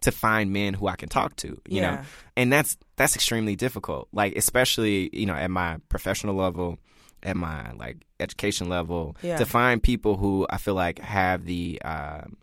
[0.00, 2.00] to find men who i can talk to you know
[2.36, 6.78] and that's that's extremely difficult like especially you know at my professional level
[7.22, 9.36] at my like education level Yeah.
[9.36, 12.36] to find people who i feel like have the um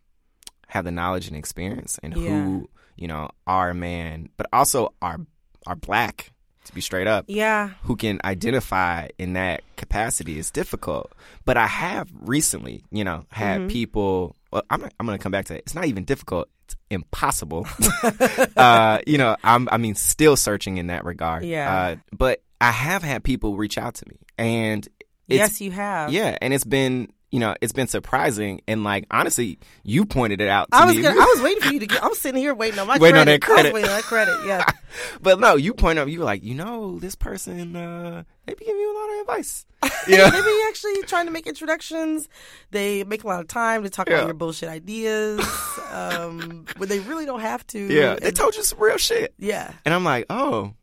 [0.67, 2.27] have the knowledge and experience and Yeah.
[2.27, 5.19] who you know are a man but also are
[5.65, 6.31] are black
[6.65, 11.11] to be straight up Yeah, who can identify in that capacity is difficult.
[11.45, 13.67] But I have recently, you know, had Mm-hmm.
[13.69, 14.35] people.
[14.51, 15.59] Well, I'm I'm going to come back to it.
[15.59, 16.49] It's not even difficult.
[16.65, 17.67] It's impossible.
[18.57, 21.43] uh, you know, I'm I mean, still searching in that regard.
[21.45, 21.75] Yeah.
[21.75, 24.87] Uh, but I have had people reach out to me, and
[25.27, 26.11] it's, yes, you have.
[26.11, 27.11] yeah, and it's been.
[27.35, 30.71] You know, it's been surprising, and like honestly, you pointed it out.
[30.71, 32.01] To I was gonna, I was waiting for you to get.
[32.01, 33.41] I'm sitting here waiting on my Waiting on credit.
[33.41, 33.73] that credit.
[33.73, 34.37] Waiting on that credit.
[34.47, 34.63] Yeah.
[35.21, 36.07] but no, you point out.
[36.07, 39.19] You were like, you know, this person, uh, they be giving you a lot of
[39.21, 39.65] advice.
[40.07, 40.29] Yeah.
[40.29, 42.29] they be actually trying to make introductions.
[42.71, 44.15] They make a lot of time to talk Yeah.
[44.19, 45.39] about your bullshit ideas,
[45.91, 47.79] um, but they really don't have to.
[47.79, 49.33] Yeah, they told you some real shit.
[49.37, 49.73] yeah.
[49.83, 50.73] And I'm like, oh,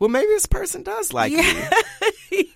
[0.00, 1.30] well, maybe this person does like.
[1.30, 1.70] Yeah.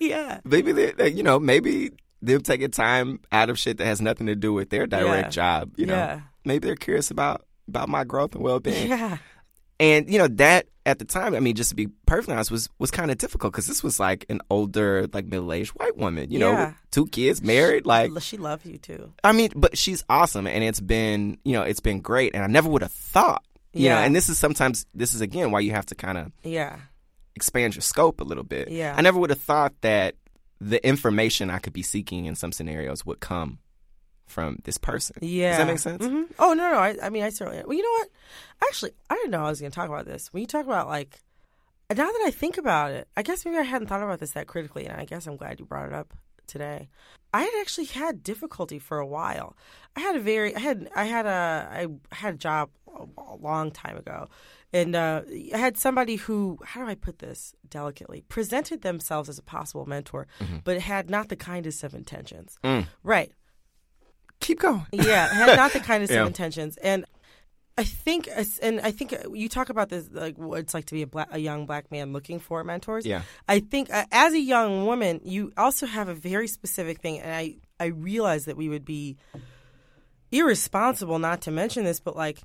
[0.01, 0.41] yeah.
[0.45, 1.93] Maybe they, you know, maybe
[2.25, 5.31] they're taking time out of shit that has nothing to do with their direct Yeah.
[5.31, 5.73] job.
[5.77, 6.21] You know, Yeah.
[6.45, 8.89] maybe they're curious about about my growth and well being.
[8.89, 9.17] Yeah.
[9.81, 12.69] And you know that at the time, I mean, just to be perfectly honest, was
[12.79, 16.31] was kind of difficult because this was like an older, like middle aged white woman.
[16.31, 16.67] You know, Yeah.
[16.67, 17.85] with two kids, married.
[17.87, 19.13] Like, She loves you too.
[19.25, 22.47] I mean, but she's awesome, and it's been, you know, it's been great, and I
[22.47, 23.43] never would have thought.
[23.73, 24.05] You know, Yeah.
[24.05, 26.77] and this is sometimes this is again why you have to kind of Yeah.
[27.35, 28.71] expand your scope a little bit.
[28.71, 28.95] Yeah.
[28.97, 30.15] I never would have thought that
[30.61, 33.59] the information I could be seeking in some scenarios would come
[34.27, 35.17] from this person.
[35.21, 35.51] Yeah.
[35.51, 36.05] Does that make sense?
[36.07, 36.79] hmm Oh no, no.
[36.79, 37.63] I, I mean, I certainly.
[37.65, 38.09] Well, you know what?
[38.69, 40.33] Actually, I didn't know I was going to talk about this.
[40.33, 41.21] When you talk about like,
[41.91, 44.47] now that I think about it, I guess maybe I hadn't thought about this that
[44.47, 46.15] critically, and I guess I'm glad you brought it up
[46.47, 46.89] today.
[47.33, 49.57] I had actually had difficulty for a while.
[49.97, 51.69] I had a very, I had, I had a,
[52.13, 52.71] I had a job
[53.19, 54.29] a long time ago,
[54.75, 55.23] and uh,
[55.55, 59.87] I had somebody who, how do I put this delicately, presented themselves as a possible
[59.87, 60.27] mentor,
[60.65, 62.59] but had not the kindest of intentions.
[63.03, 63.33] Right.
[64.41, 64.85] Keep going.
[64.93, 66.21] Yeah, had not the kindest Yeah.
[66.23, 67.07] of intentions, and
[67.77, 68.29] I think,
[68.63, 71.29] and I think you talk about this, like what it's like to be a, black,
[71.33, 73.05] a young black man looking for mentors.
[73.05, 73.23] Yeah.
[73.49, 77.33] I think uh, as a young woman, you also have a very specific thing, and
[77.35, 79.17] I I realize that we would be
[80.31, 82.43] irresponsible not to mention this, but like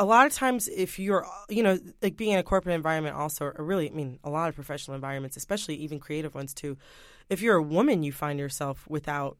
[0.00, 3.44] a lot of times if you're you know like being in a corporate environment also
[3.44, 6.76] or really i mean a lot of professional environments especially even creative ones too
[7.28, 9.36] if you're a woman you find yourself without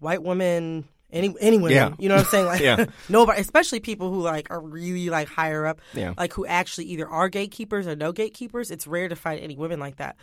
[0.00, 1.94] white women any any women Yeah.
[1.98, 2.86] you know what i'm saying like Yeah.
[3.08, 6.12] nobody especially people who like are really like higher up Yeah.
[6.18, 9.78] like who actually either are gatekeepers or no gatekeepers it's rare to find any women
[9.80, 10.16] like that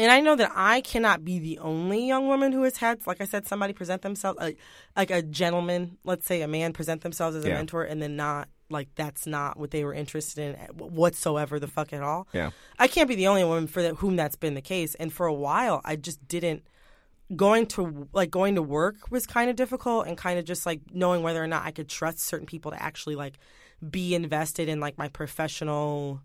[0.00, 3.20] and I know that I cannot be the only young woman who has had, like
[3.20, 4.56] I said, somebody present themselves, like,
[4.96, 7.54] like a gentleman, let's say a man present themselves as a Yeah.
[7.54, 11.66] mentor, and then not like that's not what they were interested in eh, whatsoever, the
[11.66, 12.28] fuck at all.
[12.32, 12.50] Yeah.
[12.78, 14.94] I can't be the only woman for that, whom that's been the case.
[14.96, 16.64] And for a while, I just didn't
[17.36, 20.80] going to like going to work was kind of difficult, and kind of just like
[20.92, 23.38] knowing whether or not I could trust certain people to actually like
[23.88, 26.20] be invested in like my professional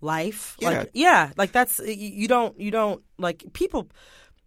[0.00, 0.56] life.
[0.60, 0.68] Yeah.
[0.70, 3.88] Like yeah, like that's you don't you don't like people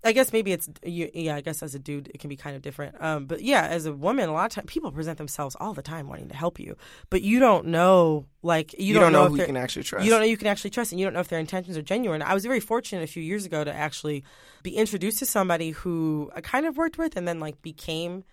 [0.04, 1.36] I guess maybe it's you, yeah.
[1.36, 2.96] I guess as a dude, it can be kind of different.
[3.02, 5.82] Um, but yeah, as a woman, a lot of times people present themselves all the
[5.82, 6.78] time wanting to help you,
[7.10, 10.06] but you don't know, like you, You don't know if who you can actually trust.
[10.06, 11.82] You don't know you can actually trust, and you don't know if their intentions are
[11.82, 12.22] genuine.
[12.22, 14.24] I was very fortunate a few years ago to actually
[14.64, 18.24] be introduced to somebody who I kind of worked with, and then like became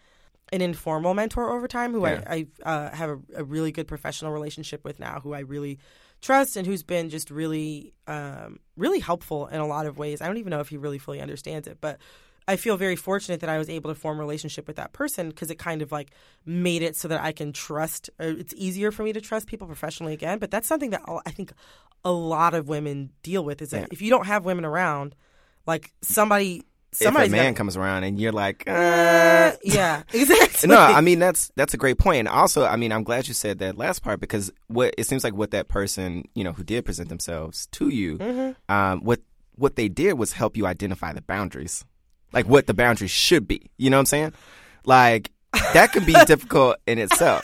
[0.52, 2.22] an informal mentor over time who Yeah.
[2.26, 5.78] I, I uh, have a, a really good professional relationship with now, who I really
[6.24, 10.22] trust and who's been just really, um, really helpful in a lot of ways.
[10.22, 11.98] I don't even know if he really fully understands it, but
[12.48, 15.28] I feel very fortunate that I was able to form a relationship with that person
[15.28, 16.10] because it kind of like
[16.46, 18.08] made it so that I can trust.
[18.18, 20.38] It's easier for me to trust people professionally again.
[20.38, 21.52] But that's something that I think
[22.04, 23.86] a lot of women deal with is that Yeah.
[23.92, 25.14] if you don't have women around,
[25.66, 26.62] like somebody,
[27.00, 30.68] if a man gotta- comes around and you're like, uh, uh, yeah, exactly.
[30.68, 32.20] no, I mean that's that's a great point.
[32.20, 35.24] And also, I mean, I'm glad you said that last part because what it seems
[35.24, 38.72] like what that person, you know, who did present themselves to you, Mm-hmm.
[38.74, 39.20] um, what
[39.56, 41.84] what they did was help you identify the boundaries,
[42.32, 43.70] like what the boundaries should be.
[43.76, 44.32] You know what I'm saying?
[44.86, 45.30] Like
[45.72, 47.42] that can be difficult in itself.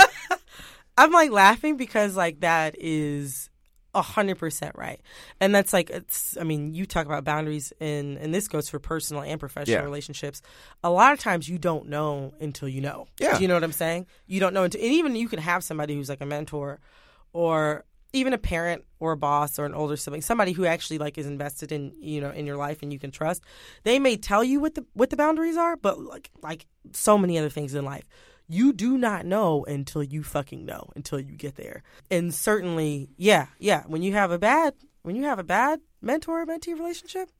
[0.97, 3.50] I'm like laughing because like that is
[3.95, 5.01] a hundred percent right,
[5.41, 6.37] and that's like it's.
[6.41, 9.83] I mean, you talk about boundaries, and and this goes for personal and professional Yeah.
[9.85, 10.43] relationships.
[10.85, 13.07] A lot of times, you don't know until you know.
[13.19, 13.37] Yeah.
[13.37, 14.07] Do you know what I'm saying?
[14.27, 16.79] You don't know until, and even you can have somebody who's like a mentor,
[17.33, 21.17] or even a parent or a boss or an older sibling, somebody who actually like
[21.17, 23.43] is invested in you know in your life and you can trust.
[23.85, 27.39] They may tell you what the what the boundaries are, but like like so many
[27.39, 28.05] other things in life,
[28.51, 31.83] you do not know until you fucking know until you get there.
[32.11, 36.45] And certainly, yeah, yeah, when you have a bad when you have a bad mentor
[36.45, 37.31] mentee relationship,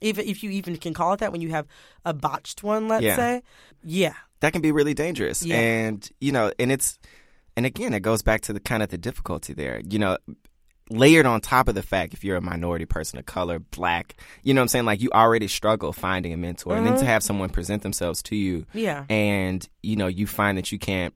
[0.00, 1.66] even if you even can call it that, when you have
[2.04, 3.16] a botched one, let's Yeah.
[3.16, 3.42] say,
[3.82, 5.42] yeah, that can be really dangerous.
[5.42, 5.56] Yeah.
[5.58, 6.98] And you know, and it's
[7.56, 9.80] and again, it goes back to the kind of the difficulty there.
[9.90, 10.18] You know,
[10.90, 14.52] layered on top of the fact if you're a minority person of color, black, you
[14.52, 14.84] know what I'm saying?
[14.84, 16.76] Like you already struggle finding a mentor.
[16.76, 18.78] And then to have someone present themselves to you Mm-hmm.
[18.78, 19.04] Yeah.
[19.08, 21.14] and, you know, you find that you can't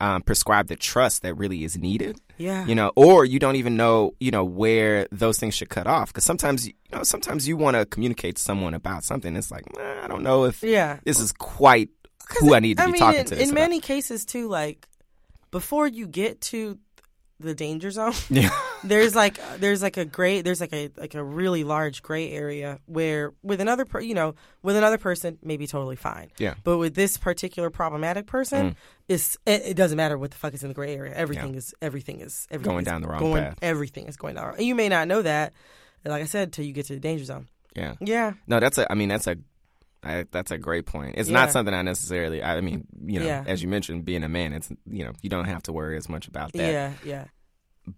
[0.00, 2.18] um, prescribe the trust that really is needed.
[2.38, 5.86] yeah, You know, or you don't even know, you know, where those things should cut
[5.86, 6.08] off.
[6.08, 9.36] Because sometimes, you know, sometimes you want to communicate to someone about something.
[9.36, 11.00] It's like, "Nah, I don't know if yeah.
[11.04, 11.90] this is quite
[12.38, 13.34] who I need to I be mean, talking in, to.
[13.36, 13.54] in about.
[13.54, 14.88] many cases too, like
[15.50, 16.78] before you get to
[17.38, 18.48] the danger zone, Yeah.
[18.84, 22.78] there's like there's like a gray there's like a like a really large gray area
[22.86, 26.54] where with another per, you know with another person maybe totally fine Yeah.
[26.64, 28.76] but with this particular problematic person
[29.08, 31.52] it's it, it doesn't matter what the fuck is in the gray area everything Mm.
[31.52, 31.58] Yeah.
[31.58, 33.58] is everything is everything Going is down the wrong going, path.
[33.62, 35.52] everything is going down and you may not know that
[36.04, 37.94] like I said till you get to the danger zone Yeah.
[38.00, 38.90] yeah No, that's a.
[38.90, 39.36] I mean, that's a.
[40.02, 41.16] I, that's a great point.
[41.18, 41.34] It's Yeah.
[41.40, 42.42] not something I necessarily.
[42.42, 43.44] I mean, you know, Yeah.
[43.46, 46.08] as you mentioned, being a man, it's you know, you don't have to worry as
[46.08, 46.72] much about that.
[46.72, 47.24] yeah yeah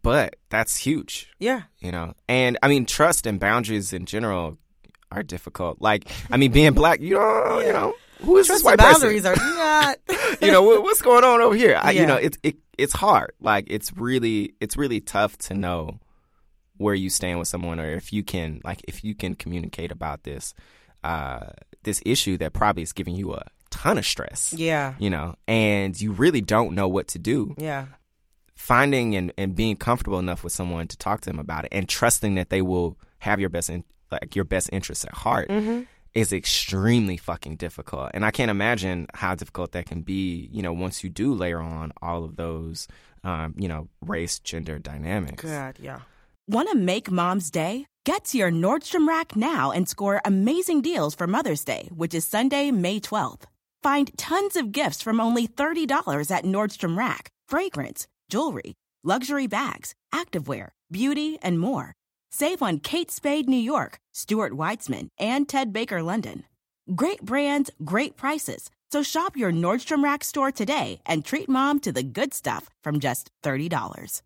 [0.02, 1.31] But that's huge.
[1.38, 4.59] yeah You know, and I mean, trust and boundaries in general
[5.11, 5.81] are difficult.
[5.81, 9.22] Like, I mean, being black, you know, you know, who is trust this white boundaries
[9.22, 9.42] person?
[9.42, 9.98] are not
[10.40, 11.78] you know, what, what's going on over here?
[11.81, 12.00] I, Yeah.
[12.00, 13.33] You know, it's it, it's hard.
[13.40, 15.98] Like, it's really it's really tough to know
[16.78, 20.22] where you stand with someone, or if you can like if you can communicate about
[20.24, 20.55] this
[21.05, 21.48] uh,
[21.83, 24.52] this issue that probably is giving you a ton of stress.
[24.57, 27.55] yeah You know, and you really don't know what to do.
[27.59, 27.87] yeah
[28.62, 31.88] Finding and, and being comfortable enough with someone to talk to them about it, and
[31.88, 35.83] trusting that they will have your best in, like your best interests at heart, Mm-hmm.
[36.14, 38.11] is extremely fucking difficult.
[38.14, 40.48] And I can't imagine how difficult that can be.
[40.53, 42.87] You know, once you do layer on all of those,
[43.25, 45.42] um, you know, race, gender dynamics.
[45.42, 46.01] God yeah
[46.48, 47.87] Want to make mom's day?
[48.05, 52.25] Get to your Nordstrom Rack now and score amazing deals for Mother's Day, which is
[52.27, 53.42] Sunday, May 12th.
[53.83, 58.72] Find tons of gifts from only $30 at Nordstrom Rack fragrance, jewelry,
[59.04, 61.92] luxury bags, activewear, beauty, and more.
[62.30, 66.44] Save on Kate Spade New York, Stuart Weitzman, and Ted Baker London.
[66.94, 68.70] Great brands, great prices.
[68.90, 73.00] So shop your Nordstrom Rack store today and treat mom to the good stuff from
[73.00, 74.22] just $30.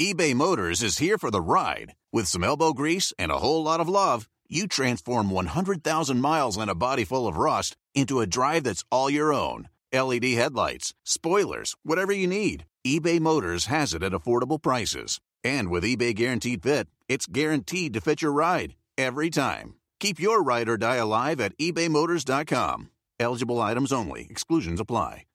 [0.00, 1.94] eBay Motors is here for the ride.
[2.14, 6.70] With some elbow grease and a whole lot of love, you transform 100,000 miles and
[6.70, 9.68] a body full of rust into a drive that's all your own.
[9.92, 15.20] LED headlights, spoilers, whatever you need, eBay Motors has it at affordable prices.
[15.44, 19.74] And with eBay Guaranteed Fit, it's guaranteed to fit your ride every time.
[19.98, 22.88] Keep your ride or die alive at ebaymotors.com.
[23.18, 25.26] Eligible items only, exclusions apply.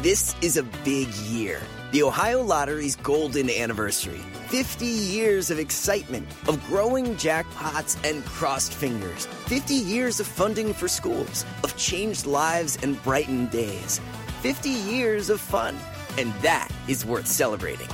[0.00, 1.60] This is a big year.
[1.90, 4.20] The Ohio Lottery's golden anniversary.
[4.46, 9.26] 50 years of excitement, of growing jackpots and crossed fingers.
[9.46, 14.00] 50 years of funding for schools, of changed lives and brightened days.
[14.42, 15.76] 50 years of fun.
[16.18, 17.88] And that is worth celebrating.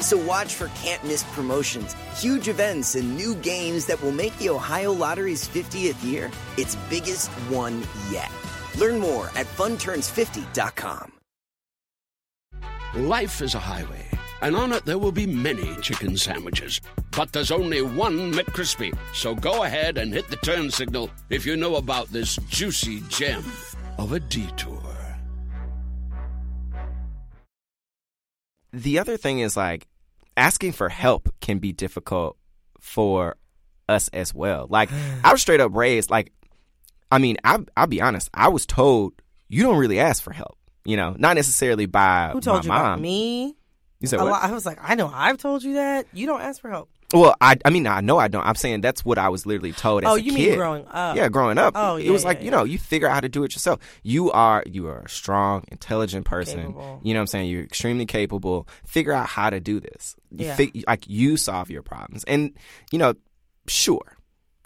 [0.00, 4.50] So watch for can't miss promotions, huge events, and new games that will make the
[4.50, 8.30] Ohio Lottery's 50th year its biggest one yet.
[8.78, 11.12] Learn more at funturns50.com.
[12.94, 14.06] Life is a highway,
[14.40, 16.80] and on it there will be many chicken sandwiches.
[17.10, 18.96] But there's only one McCrispy.
[19.12, 23.44] So go ahead and hit the turn signal if you know about this juicy gem
[23.98, 24.95] of a detour.
[28.82, 29.86] The other thing is like
[30.36, 32.36] asking for help can be difficult
[32.80, 33.36] for
[33.88, 34.66] us as well.
[34.68, 34.90] Like
[35.24, 36.32] I was straight up raised like
[37.10, 39.14] I mean, I I'll be honest, I was told
[39.48, 40.58] you don't really ask for help.
[40.84, 42.80] You know, not necessarily by Who told my you mom.
[42.80, 43.56] about me?
[44.00, 44.28] You said what?
[44.30, 46.06] lot- I was like, I know I've told you that.
[46.12, 46.90] You don't ask for help.
[47.14, 48.44] Well, I I mean I know I don't.
[48.44, 50.48] I'm saying that's what I was literally told as Oh, a you kid.
[50.50, 51.16] mean growing up?
[51.16, 51.74] Yeah, growing up.
[51.76, 52.44] Oh, It was yeah, like, yeah.
[52.46, 53.78] you know, you figure out how to do it yourself.
[54.02, 56.58] You are you are a strong, intelligent person.
[56.60, 57.00] Capable.
[57.04, 57.48] You know what I'm saying?
[57.50, 58.66] You're extremely capable.
[58.84, 60.16] Figure out how to do this.
[60.30, 60.56] You Yeah.
[60.56, 62.24] fig- like you solve your problems.
[62.24, 62.52] And
[62.90, 63.14] you know,
[63.68, 64.16] sure.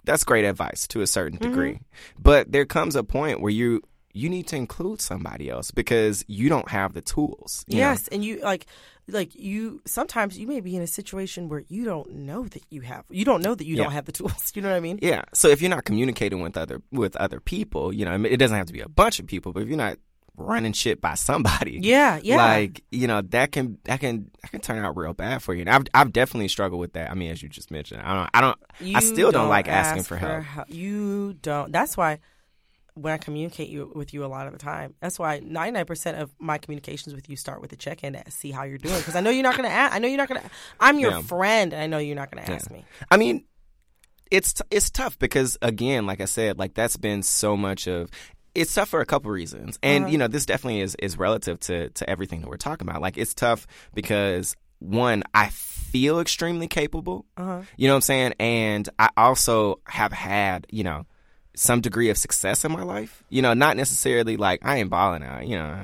[0.03, 1.49] That's great advice to a certain Mm-hmm.
[1.51, 1.79] degree.
[2.19, 3.81] But there comes a point where you
[4.13, 7.63] you need to include somebody else because you don't have the tools.
[7.67, 7.87] you know?
[7.91, 8.65] Yes, and you like
[9.11, 12.81] like you sometimes you may be in a situation where you don't know that you
[12.81, 13.83] have you don't know that you Yeah.
[13.83, 14.51] don't have the tools.
[14.55, 14.99] You know what I mean?
[15.01, 15.21] Yeah.
[15.33, 18.67] So if you're not communicating with other with other people, you know, it doesn't have
[18.67, 19.97] to be a bunch of people, but if you're not
[20.37, 22.37] running shit by somebody, Yeah, yeah.
[22.37, 25.61] like you know, that can that can that can turn out real bad for you.
[25.61, 27.11] And I've I've definitely struggled with that.
[27.11, 29.99] I mean, as you just mentioned, I don't I don't I still don't, like asking
[29.99, 30.43] ask for help.
[30.43, 31.71] hel- You don't.
[31.71, 32.19] That's why
[32.95, 35.85] when I communicate you with you a lot of the time, that's why ninety nine
[35.85, 38.77] percent of my communications with you start with a check in to see how you're
[38.77, 39.73] doing because I know you're not going to.
[39.73, 40.49] Ask I know you're not going to.
[40.79, 41.21] I'm your Yeah.
[41.21, 42.77] friend, and I know you're not going to ask Yeah.
[42.77, 42.85] me.
[43.09, 43.45] I mean,
[44.29, 48.09] it's t- it's tough because again, like I said, like that's been so much of.
[48.53, 50.11] It's tough for a couple reasons, and Uh-huh.
[50.11, 53.01] you know this definitely is is relative to to everything that we're talking about.
[53.01, 57.25] Like it's tough because one, I feel extremely capable.
[57.37, 57.61] Uh-huh.
[57.77, 61.05] You know what I'm saying, and I also have had you know
[61.53, 63.23] some degree of success in my life.
[63.29, 65.45] You know, not necessarily like I ain't balling out.
[65.45, 65.77] You know,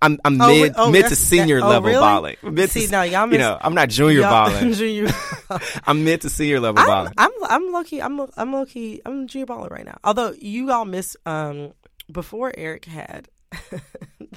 [0.00, 2.00] I'm I'm Oh, mid oh, mid to senior that- oh, level really?
[2.00, 2.36] balling.
[2.42, 4.72] Mid See, to, now y'all you know, I'm not junior balling.
[4.72, 5.12] junior-
[5.86, 7.12] I'm mid to senior level I'm, balling.
[7.18, 8.00] I'm I'm low key.
[8.00, 9.02] I'm I'm low key.
[9.04, 9.98] I'm junior baller right now.
[10.04, 11.72] Although you all miss um
[12.10, 13.28] before Eric had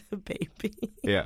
[0.09, 0.73] the baby.
[1.03, 1.25] Yeah.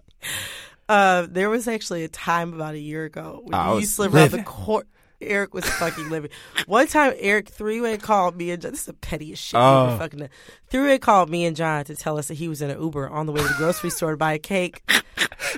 [0.90, 3.96] Uh, there was actually a time about a year ago when I you was used
[3.96, 4.88] to live around the court.
[5.22, 6.32] Eric was fucking living.
[6.68, 8.72] One time, Eric three way called me and John.
[8.72, 9.60] This is the pettiest shit.
[9.60, 9.96] Oh.
[9.98, 10.30] fucking
[10.70, 13.10] three way called me and John to tell us that he was in an Uber
[13.10, 14.82] on the way to the grocery store to buy a cake.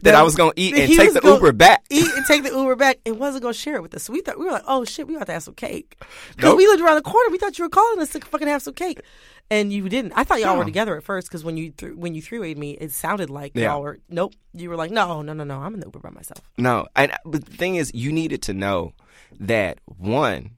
[0.01, 1.85] That I was gonna eat and take the Uber back.
[1.89, 2.99] Eat and take the Uber back.
[3.05, 4.03] and wasn't gonna share it with us.
[4.03, 5.95] So we thought we were like, oh shit, we got to have some cake
[6.35, 6.57] because Nope.
[6.57, 7.29] we lived around the corner.
[7.29, 9.01] We thought you were calling us to fucking have some cake,
[9.51, 10.13] and you didn't.
[10.15, 12.57] I thought y'all were together at first because when you th- when you three wayed
[12.57, 13.71] me, it sounded like Yeah.
[13.73, 13.99] y'all were.
[14.09, 15.59] Nope, you were like, no, no, no, no.
[15.59, 16.41] I'm in the Uber by myself.
[16.57, 18.93] No, and but the thing is, you needed to know
[19.39, 20.51] that one,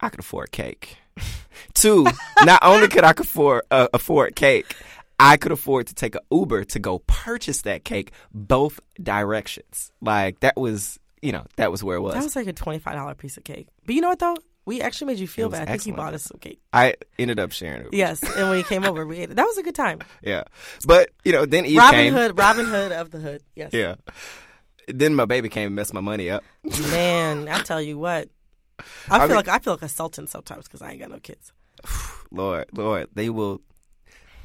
[0.00, 0.96] I could afford cake.
[1.74, 2.06] Two,
[2.44, 4.74] not only could I afford uh, afford cake,
[5.18, 9.92] I could afford to take an Uber to go purchase that cake both directions.
[10.00, 12.14] Like that was, you know, that was where it was.
[12.14, 13.68] That was like a twenty five dollar piece of cake.
[13.84, 14.36] But you know what though?
[14.66, 15.62] We actually made you feel bad.
[15.68, 16.60] I think you bought us some cake.
[16.72, 17.88] I ended up sharing it.
[17.92, 19.36] Yes, and when you came over, we ate it.
[19.36, 20.00] That was a good time.
[20.22, 20.44] Yeah,
[20.86, 22.12] but you know, then Eve Robin came.
[22.12, 23.42] Hood, Robin Hood of the hood.
[23.56, 23.72] Yes.
[23.72, 23.96] Yeah.
[24.94, 26.44] Then my baby came and messed my money up.
[26.90, 28.28] Man, I tell you what.
[29.10, 31.18] I feel mean- like I feel like a sultan sometimes because I ain't got no
[31.18, 31.52] kids.
[32.30, 33.60] Lord, Lord, they will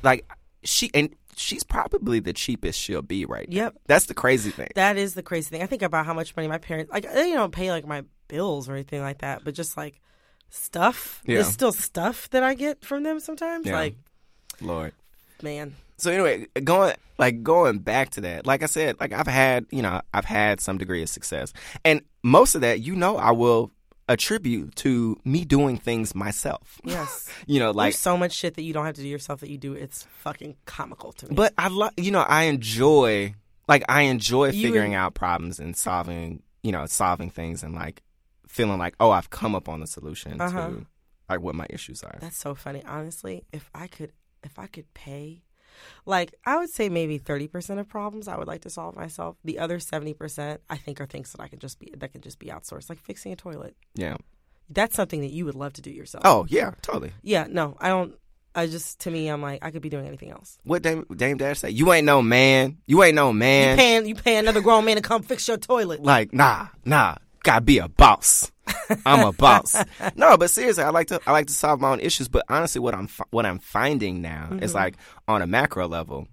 [0.03, 0.29] like
[0.63, 3.55] she and she's probably the cheapest she'll be right now.
[3.55, 3.75] Yep.
[3.87, 4.69] That's the crazy thing.
[4.75, 5.61] That is the crazy thing.
[5.61, 7.11] I think about how much money my parents like.
[7.11, 10.01] They don't pay like my bills or anything like that, but just like
[10.49, 11.21] stuff.
[11.25, 11.35] Yeah.
[11.35, 13.67] There's still stuff that I get from them sometimes.
[13.67, 13.75] Yeah.
[13.75, 13.95] Like,
[14.61, 14.93] Lord.
[15.41, 19.65] man, So anyway, going like going back to that, like I said, like I've had,
[19.71, 21.53] you know, I've had some degree of success.
[21.85, 23.71] And most of that, you know, I will
[24.07, 26.79] attribute to me doing things myself.
[26.85, 27.29] yes.
[27.47, 29.49] You know, like There's so much shit that you don't have to do yourself that
[29.49, 29.73] you do.
[29.73, 31.35] It's fucking comical to me.
[31.35, 33.35] But I love, you know, I enjoy,
[33.67, 37.73] like, I enjoy You figuring en- out problems and solving, you know, solving things and
[37.75, 38.01] like
[38.47, 40.67] feeling like, oh, I've come up on the solution Uh-huh.
[40.69, 40.85] to
[41.29, 42.17] like what my issues are.
[42.19, 42.83] That's so funny.
[42.85, 44.11] Honestly, if I could,
[44.43, 45.43] if I could pay,
[46.05, 49.37] like I would say maybe thirty percent of problems I would like to solve myself.
[49.43, 52.21] The other seventy percent I think are things that I can just be that can
[52.21, 53.75] just be outsourced, like fixing a toilet.
[53.95, 54.17] yeah.
[54.67, 56.23] That's something that you would love to do yourself.
[56.25, 57.11] Oh yeah, totally.
[57.21, 57.45] yeah.
[57.47, 58.15] No, I don't.
[58.55, 60.57] I just to me, I'm like I could be doing anything else.
[60.63, 61.69] What Dame, Dame Dash say?
[61.69, 62.77] You ain't no man.
[62.87, 63.77] You ain't no You man.
[63.77, 66.01] paying you pay another grown man to come fix your toilet.
[66.01, 67.15] like, nah, nah.
[67.45, 68.51] Gotta be a boss.
[69.05, 69.75] I'm a boss.
[70.15, 72.27] no, but seriously, I like to I like to solve my own issues.
[72.27, 74.75] But honestly, what I'm what I'm finding now is Mm-hmm.
[74.77, 74.95] like
[75.27, 76.27] on a macro level.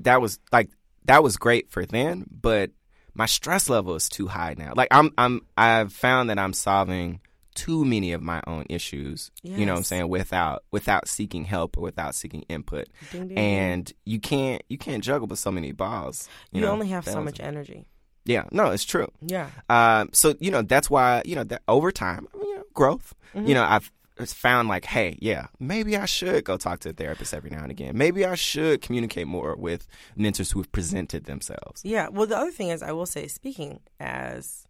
[0.00, 0.70] That was like
[1.04, 2.70] that was great for then, but
[3.14, 4.72] my stress level is too high now.
[4.76, 7.20] Like I'm I'm I've found that I'm solving
[7.54, 9.30] too many of my own issues.
[9.42, 12.88] You know what I'm saying without without seeking help or without seeking input.
[13.12, 16.28] Ding, ding, And you can't you can't juggle with so many balls.
[16.52, 17.86] You, know, only have so much energy.
[18.26, 19.08] Yeah, no, it's true.
[19.22, 19.48] Yeah.
[19.70, 23.14] Um, so you know that's why you know that over time, you know, growth.
[23.34, 23.46] Mm-hmm.
[23.48, 27.34] You know, I've found like, hey, yeah, maybe I should go talk to a therapist
[27.34, 27.96] every now and again.
[27.98, 31.82] Maybe I should communicate more with mentors who have presented themselves.
[31.84, 32.08] Yeah.
[32.08, 34.66] Well, the other thing is, I will say, speaking as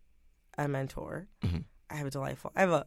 [0.58, 1.62] a mentor, Mhm.
[1.88, 2.86] I have a delightful, I have a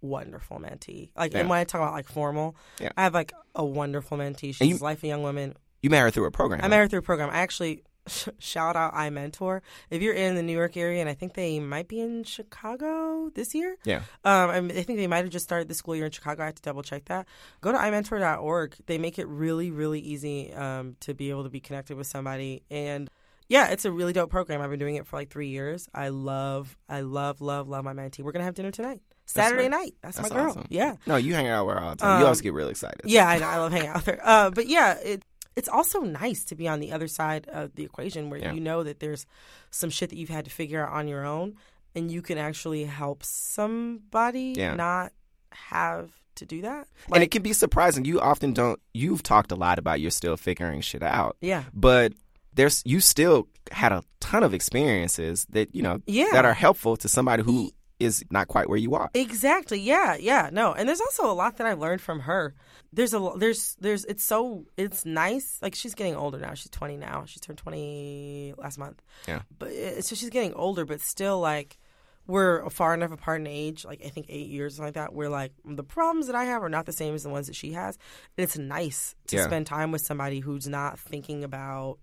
[0.00, 1.10] wonderful mentee.
[1.16, 1.40] Like, Yeah.
[1.40, 2.90] and when I talk about like formal, Yeah.
[2.96, 4.54] I have like a wonderful mentee.
[4.54, 5.54] She's you- Life of Young Women.
[5.82, 6.60] You met her through a program.
[6.60, 6.70] I right?
[6.70, 7.30] met her through a program.
[7.30, 7.82] I actually
[8.38, 9.60] shout out iMentor.
[9.90, 13.30] If you're in the New York area, and I think they might be in Chicago
[13.34, 13.76] this year.
[13.84, 14.02] Yeah.
[14.24, 16.42] Um, I, mean, I think they might have just started the school year in Chicago.
[16.42, 17.26] I have to double check that.
[17.60, 18.76] Go to imentor.org.
[18.86, 22.62] They make it really, really easy um, to be able to be connected with somebody.
[22.70, 23.10] And
[23.48, 24.60] yeah, it's a really dope program.
[24.60, 25.88] I've been doing it for like three years.
[25.94, 28.20] I love, I love, love, love my mentee.
[28.20, 29.70] We're gonna have dinner tonight, Saturday right.
[29.70, 29.94] night.
[30.02, 30.50] That's, That's my girl.
[30.50, 30.66] awesome.
[30.68, 30.96] Yeah.
[31.06, 32.10] No, you hang out with her all the time.
[32.10, 33.02] you Um, always get really excited.
[33.04, 33.46] Yeah, I know.
[33.46, 34.20] I love hanging out there.
[34.22, 35.22] Uh, but yeah, it
[35.56, 38.52] it's also nice to be on the other side of the equation where Yeah.
[38.52, 39.26] you know that there's
[39.70, 41.56] some shit that you've had to figure out on your own,
[41.94, 44.74] and you can actually help somebody Yeah.
[44.74, 45.12] not
[45.52, 46.86] have to do that.
[47.14, 48.04] and it can be surprising.
[48.04, 48.78] You often don't.
[48.92, 51.36] You've talked a lot about you're still figuring shit out.
[51.40, 51.64] Yeah.
[51.72, 52.12] But
[52.52, 56.28] there's you still had a ton of experiences that you know Yeah.
[56.32, 59.10] that are helpful to somebody who is not quite where you are.
[59.14, 59.80] Exactly.
[59.80, 60.16] Yeah.
[60.16, 60.50] Yeah.
[60.52, 60.72] No.
[60.72, 62.54] And there's also a lot that I've learned from her.
[62.92, 65.58] There's a there's there's it's so it's nice.
[65.62, 66.54] Like she's getting older now.
[66.54, 67.24] She's 20 now.
[67.26, 69.02] She turned 20 last month.
[69.26, 69.42] Yeah.
[69.58, 71.78] But it, so she's getting older, but still like
[72.26, 75.14] we're far enough apart in age, like I think eight years, something like that.
[75.14, 77.56] Where like the problems that I have are not the same as the ones that
[77.56, 77.96] she has.
[78.36, 79.44] And it's nice to Yeah.
[79.44, 81.98] spend time with somebody who's not thinking about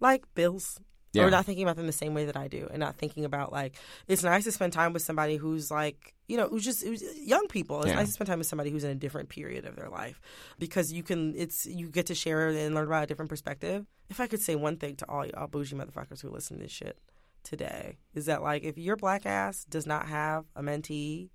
[0.00, 0.80] like bills
[1.18, 1.24] Yeah.
[1.26, 3.52] or not thinking about them the same way that I do, and not thinking about
[3.52, 3.74] like
[4.06, 7.46] it's nice to spend time with somebody who's like you know who's just who's young
[7.48, 7.78] people.
[7.82, 7.96] It's Yeah.
[7.96, 10.20] nice to spend time with somebody who's in a different period of their life
[10.58, 13.86] because you can it's you get to share and learn about a different perspective.
[14.10, 16.72] If I could say one thing to all y'all bougie motherfuckers who listen to this
[16.72, 16.98] shit
[17.44, 21.28] today is that like if your black ass does not have a mentee,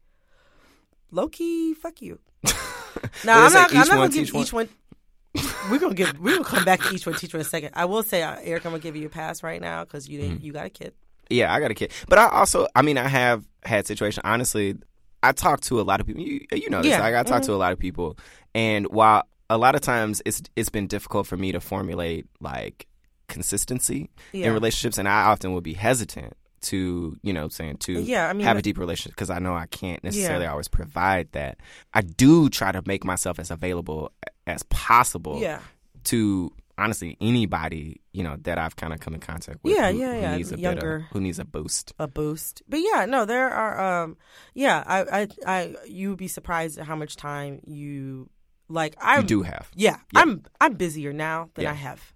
[1.12, 2.20] low key fuck you.
[2.44, 3.72] now What I'm not.
[3.72, 4.70] I'm not gonna give each one.
[5.70, 6.20] We're gonna give.
[6.20, 7.72] We're gonna come back to each one, teacher in a second.
[7.74, 10.20] I will say, uh, Eric, I'm gonna give you a pass right now because you
[10.20, 10.38] didn't.
[10.38, 10.46] Mm-hmm.
[10.46, 10.94] You got a kid.
[11.30, 14.22] Yeah, I got a kid, but I also, I mean, I have had situations.
[14.26, 14.76] Honestly,
[15.24, 16.22] I talk to a lot of people.
[16.22, 16.92] You, you know this.
[16.92, 17.46] Yeah, Like, I talk mhm.
[17.48, 18.18] to a lot of people,
[18.54, 22.88] and while a lot of times it's it's been difficult for me to formulate like
[23.28, 24.48] consistency Yeah.
[24.48, 26.34] in relationships, and I often would be hesitant
[26.64, 29.54] to you know saying to Yeah, I mean, have a deep relationship because I know
[29.56, 30.52] I can't necessarily Yeah.
[30.52, 31.58] always provide that.
[31.94, 34.12] I do try to make myself as available
[34.48, 35.60] as possible Yeah.
[36.06, 39.74] to honestly anybody you know that I've kind of come in contact with.
[39.76, 40.96] Yeah, who, yeah, who yeah, Needs a younger.
[40.98, 41.94] of, who needs a boost.
[42.00, 42.62] a boost.
[42.68, 44.04] But yeah, no, there are.
[44.04, 44.18] Um,
[44.54, 48.30] yeah, I, I, I, you would be surprised at how much time you
[48.70, 48.96] like.
[49.02, 49.70] I do have.
[49.76, 50.22] Yeah, Yeah.
[50.22, 51.72] I'm, I'm busier now than Yeah.
[51.72, 52.14] I have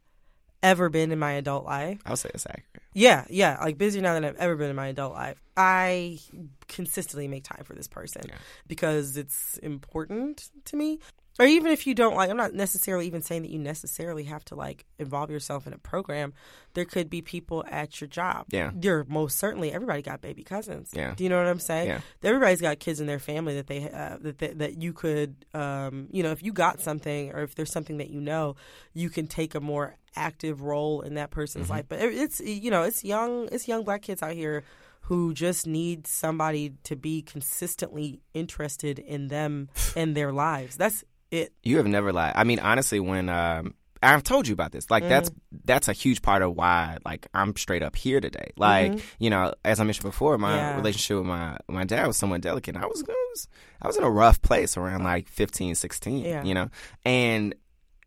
[0.64, 2.00] ever been in my adult life.
[2.06, 2.84] I would say it's accurate.
[2.94, 5.40] Yeah, yeah, like busier now than I've ever been in my adult life.
[5.56, 6.20] I
[6.68, 8.36] consistently make time for this person Yeah.
[8.68, 11.00] because it's important to me.
[11.40, 14.44] Or even if you don't like, I'm not necessarily even saying that you necessarily have
[14.46, 16.34] to like involve yourself in a program.
[16.74, 18.46] There could be people at your job.
[18.50, 18.72] Yeah.
[18.82, 20.90] You're most certainly everybody got baby cousins.
[20.94, 21.14] Yeah.
[21.16, 21.90] Do you know what I'm saying?
[21.90, 22.02] Yeah.
[22.24, 26.08] Everybody's got kids in their family that they uh, that they, that you could, um,
[26.12, 28.56] you know, if you got something or if there's something that you know,
[28.94, 31.74] you can take a more active role in that person's Mm-hmm.
[31.74, 31.86] life.
[31.88, 34.64] But it's you know, it's young, it's young black kids out here
[35.02, 40.76] who just need somebody to be consistently interested in them and their lives.
[40.78, 41.54] That's it.
[41.64, 42.34] You have never lied.
[42.36, 43.74] I mean, honestly, when um,
[44.04, 45.58] I've told you about this, like that's Mm-hmm.
[45.66, 48.52] that's a huge part of why like I'm straight up here today.
[48.58, 50.58] Like you know, as I mentioned before, my Mm-hmm.
[50.70, 50.76] Yeah.
[50.78, 52.76] relationship with my my dad was somewhat delicate.
[52.76, 53.48] I was, I was
[53.82, 56.44] I was in a rough place around like 15, 16, Yeah.
[56.44, 56.70] You know,
[57.06, 57.56] and.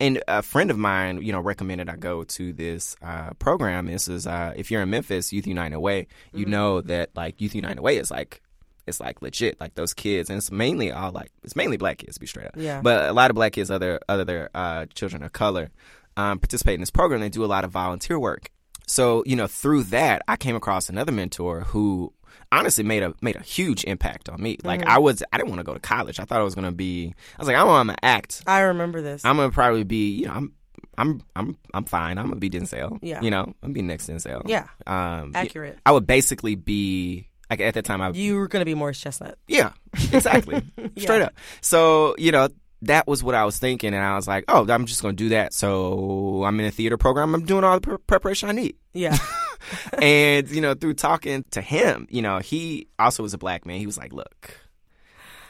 [0.02, 3.84] And a friend of mine, you know, recommended I go to this uh, program.
[3.84, 6.50] This is uh, if you're in Memphis, Youth United Way, you Mm-hmm.
[6.50, 8.40] know that like Youth United Way is like
[8.86, 9.60] it's like legit.
[9.60, 12.14] Like those kids, and it's mainly all like it's mainly black kids.
[12.14, 12.80] To be straight up, Yeah.
[12.82, 15.70] But a lot of black kids, other other uh, children of color,
[16.16, 17.20] um, participate in this program.
[17.20, 18.50] They do a lot of volunteer work.
[18.86, 22.12] So you know, through that, I came across another mentor who
[22.52, 24.58] honestly made a made a huge impact on me.
[24.64, 24.90] Like Mm-hmm.
[24.90, 26.18] I was, I didn't want to go to college.
[26.18, 27.14] I thought I was gonna be.
[27.38, 28.42] I was like, I'm gonna act.
[28.46, 29.24] I remember this.
[29.24, 30.10] I'm gonna probably be.
[30.18, 30.52] You know, I'm.
[30.98, 32.18] I'm I'm I'm fine.
[32.18, 32.98] I'm gonna be Denzel.
[33.00, 33.22] Yeah.
[33.22, 34.42] You know, I'm gonna be next Denzel.
[34.46, 34.66] Yeah.
[34.86, 35.78] Um, Accurate.
[35.86, 38.00] I would basically be like at that time.
[38.00, 39.36] I you were going to be Morris Chestnut.
[39.48, 39.72] yeah,
[40.12, 40.62] exactly.
[40.98, 41.34] Straight up.
[41.60, 42.48] So, you know,
[42.82, 43.92] that was what I was thinking.
[43.92, 45.52] And I was like, oh, I'm just going to do that.
[45.52, 47.34] So I'm in a theater program.
[47.34, 48.76] I'm doing all the pre- preparation I need.
[48.94, 49.18] Yeah.
[50.00, 53.78] and you know, through talking to him, you know, he also was a black man.
[53.78, 54.58] He was like, "Look,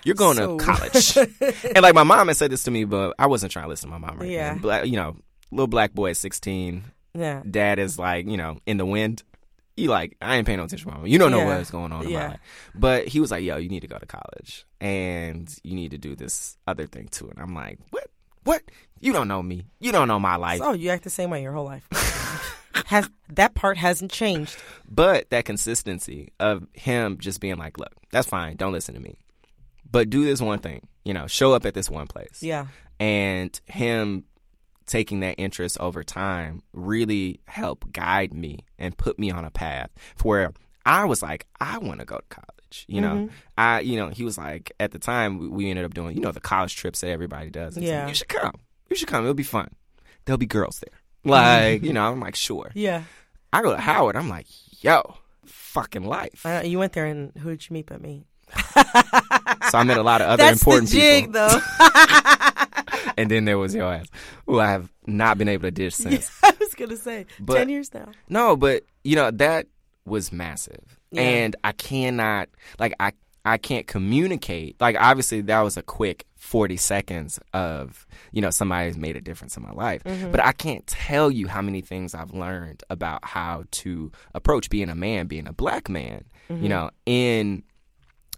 [0.05, 3.15] you're going So- to college," and like my mom had said this to me, but
[3.19, 4.53] I wasn't trying to listen to my mom right Yeah.
[4.55, 4.59] then.
[4.63, 5.17] Black, you know,
[5.53, 6.85] little black boy at 16,
[7.15, 7.43] Yeah.
[7.49, 9.23] dad is like, you know, in the wind.
[9.81, 11.09] You like, I ain't paying no attention, to mama.
[11.09, 11.57] You don't know Yeah.
[11.59, 12.19] what's going on in Yeah.
[12.19, 12.41] my life.
[12.75, 15.99] But he was like, yo, you need to go to college and you need to
[15.99, 17.29] do this other thing too.
[17.29, 18.09] And I'm like, what?
[18.45, 18.63] What?
[19.01, 19.67] You don't know me.
[19.81, 20.61] You don't know my life.
[20.63, 21.87] Oh, you act the same way your whole life.
[22.87, 24.57] Has that part hasn't changed?
[24.89, 28.57] But that consistency of him just being like, look, that's fine.
[28.57, 29.19] Don't listen to me.
[29.91, 30.87] But do this one thing.
[31.05, 32.43] You know, show up at this one place.
[32.43, 32.67] Yeah.
[32.99, 34.25] and him
[34.91, 39.89] taking that interest over time really helped guide me and put me on a path
[40.23, 40.53] where
[40.85, 42.85] I was like, I want to go to college.
[42.89, 43.35] You know, Mm-hmm.
[43.59, 46.23] I, you know, he was like, at the time we, we ended up doing, you
[46.23, 47.75] know, the college trips that everybody does.
[47.77, 48.09] He's like, Yeah.
[48.09, 48.55] you should come.
[48.89, 49.23] You should come.
[49.25, 49.69] It'll be fun.
[50.25, 50.99] There'll be girls there.
[51.25, 52.71] Like, you know, I'm like, sure.
[52.75, 53.05] Yeah.
[53.53, 54.17] I go to Howard.
[54.17, 54.47] I'm like,
[54.83, 55.17] yo,
[55.47, 56.45] fucking life.
[56.47, 58.25] Uh, you went there, and who did you meet but me?
[59.71, 61.33] So I met a lot of other That's important the jig, people.
[61.49, 61.59] though.
[63.17, 64.07] And then there was your ass,
[64.47, 66.31] who I have not been able to dish since.
[66.43, 68.09] I was gonna say But- ten years now.
[68.29, 69.67] No, but you know that
[70.05, 71.23] was massive, Yeah.
[71.23, 72.49] and I cannot
[72.79, 73.13] like I
[73.45, 74.77] I can't communicate.
[74.81, 79.57] Like obviously that was a quick forty seconds of you know somebody's made a difference
[79.57, 80.31] in my life, Mm-hmm.
[80.31, 84.89] but I can't tell you how many things I've learned about how to approach being
[84.91, 86.25] a man, being a black man.
[86.51, 86.63] Mm-hmm.
[86.63, 87.63] You know, in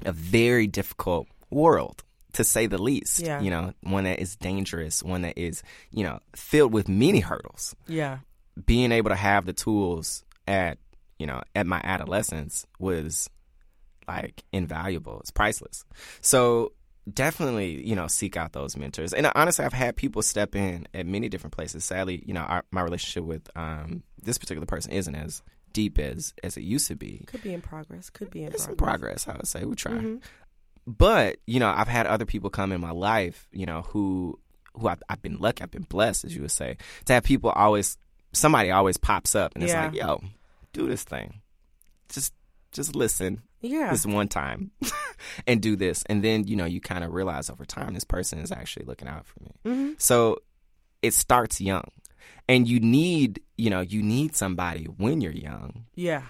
[0.05, 2.03] a very difficult world.
[2.35, 3.41] To say the least, Yeah.
[3.41, 7.75] you know, one that is dangerous, one that is, you know, filled with many hurdles
[7.87, 8.19] Yeah.
[8.65, 10.79] being able to have the tools at
[11.19, 13.31] you know at my adolescence was
[14.09, 15.85] like invaluable it's priceless
[16.21, 16.73] so
[17.13, 21.07] definitely you know seek out those mentors and honestly i've had people step in at
[21.07, 25.15] many different places sadly you know our, my relationship with um, this particular person isn't
[25.15, 28.11] as deep as as it used to be Could be in progress.
[28.11, 29.25] Could be in it's in progress.
[29.25, 30.17] progress i would say we try Mm-hmm.
[30.87, 34.39] But you know i've had other people come in my life you know who
[34.75, 37.51] who I've, I've been lucky i've been blessed as you would say to have people
[37.51, 37.97] always
[38.33, 40.21] somebody always pops up and it's like yo
[40.73, 41.41] do this thing
[42.09, 42.33] just
[42.73, 43.91] just listen Yeah.
[43.91, 44.71] this one time
[45.47, 48.39] and do this and then you know you kind of realize over time this person
[48.39, 49.93] is actually looking out for me Mm-hmm.
[49.99, 50.39] so
[51.03, 51.85] it starts young
[52.49, 56.23] and you need you know you need somebody when you're young Yeah.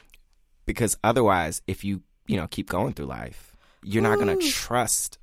[0.67, 3.52] because otherwise if you you know keep going through life
[3.83, 5.19] you're not going to trust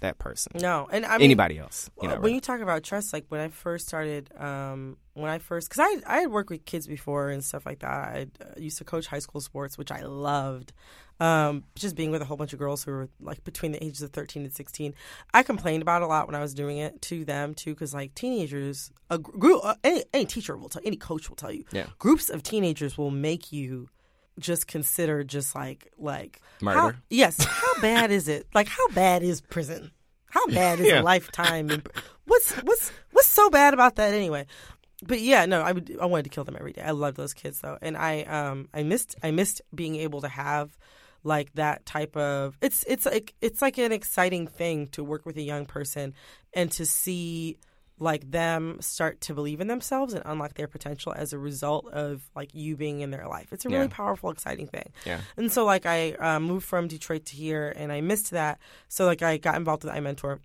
[0.00, 2.34] that person No, and I mean, anybody else you know when right?
[2.34, 6.16] you talk about trust, like when I first started, um, when I first, because I
[6.16, 7.88] I had worked with kids before and stuff like that.
[7.88, 10.72] I uh, used to coach high school sports, which I loved.
[11.20, 14.02] Um, just being with a whole bunch of girls who were like between the ages
[14.02, 14.94] of thirteen and sixteen,
[15.32, 18.14] I complained about a lot when I was doing it to them too, because like
[18.16, 21.86] teenagers, a group, uh, any, any teacher will tell, any coach will tell you, Yeah.
[21.98, 23.88] groups of teenagers will make you
[24.38, 26.98] just consider just like like how- Murder.
[27.10, 28.46] yes, how bad is it?
[28.54, 29.90] Like how bad is prison?
[30.30, 31.00] How bad is Yeah.
[31.00, 31.70] a lifetime?
[31.70, 31.82] In,
[32.26, 34.46] what's what's what's so bad about that anyway?
[35.06, 36.82] But yeah, no, I would I wanted to kill them every day.
[36.82, 40.28] I love those kids though, and I um I missed I missed being able to
[40.28, 40.76] have
[41.22, 45.36] like that type of it's it's like it's like an exciting thing to work with
[45.36, 46.14] a young person
[46.52, 47.58] and to see
[47.98, 52.22] like them start to believe in themselves and unlock their potential as a result of
[52.34, 53.52] like you being in their life.
[53.52, 53.88] It's a really Yeah.
[53.92, 54.92] powerful, exciting thing.
[55.06, 55.20] Yeah.
[55.36, 58.58] And so like I uh, moved from Detroit to here, and I missed that.
[58.88, 60.40] So like I got involved with iMentor,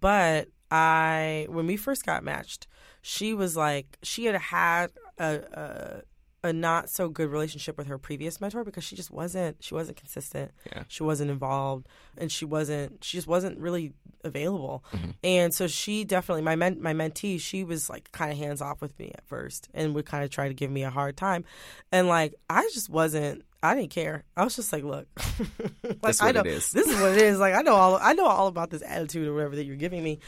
[0.00, 2.66] but I when we first got matched,
[3.02, 5.40] she was like she had had a.
[5.52, 6.02] a
[6.42, 9.96] a not so good relationship with her previous mentor because she just wasn't she wasn't
[9.96, 10.84] consistent Yeah.
[10.88, 11.86] she wasn't involved
[12.16, 13.92] and she wasn't she just wasn't really
[14.24, 15.10] available Mm-hmm.
[15.24, 18.80] and so she definitely my men, my mentee she was like kind of hands off
[18.80, 21.44] with me at first and would kind of try to give me a hard time
[21.92, 24.24] and like i just wasn't i didn't care.
[24.36, 25.06] I was just like look.
[25.82, 26.40] Like That's i what know.
[26.42, 26.70] it is.
[26.70, 27.38] this is what it is.
[27.38, 30.02] Like i know all i know all about this attitude or whatever that you're giving
[30.02, 30.18] me.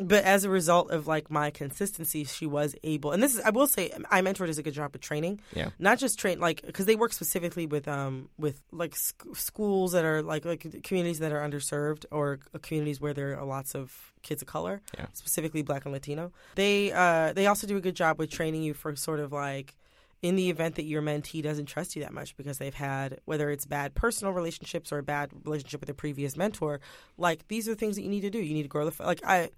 [0.00, 3.50] But as a result of like my consistency she was able and this is i
[3.50, 5.40] will say iMentor does a good job of training.
[5.54, 5.70] Yeah.
[5.80, 10.04] not just train like because they work specifically with um with like sc- schools that
[10.04, 14.40] are like like communities that are underserved or communities where there are lots of kids
[14.42, 15.06] of color Yeah.
[15.14, 16.32] specifically black and latino.
[16.54, 19.74] They uh they also do a good job with training you for sort of like
[20.22, 23.50] in the event that your mentee doesn't trust you that much because they've had whether
[23.50, 26.80] it's bad personal relationships or a bad relationship with a previous mentor
[27.16, 29.20] like these are things that you need to do you need to grow the like
[29.24, 29.48] i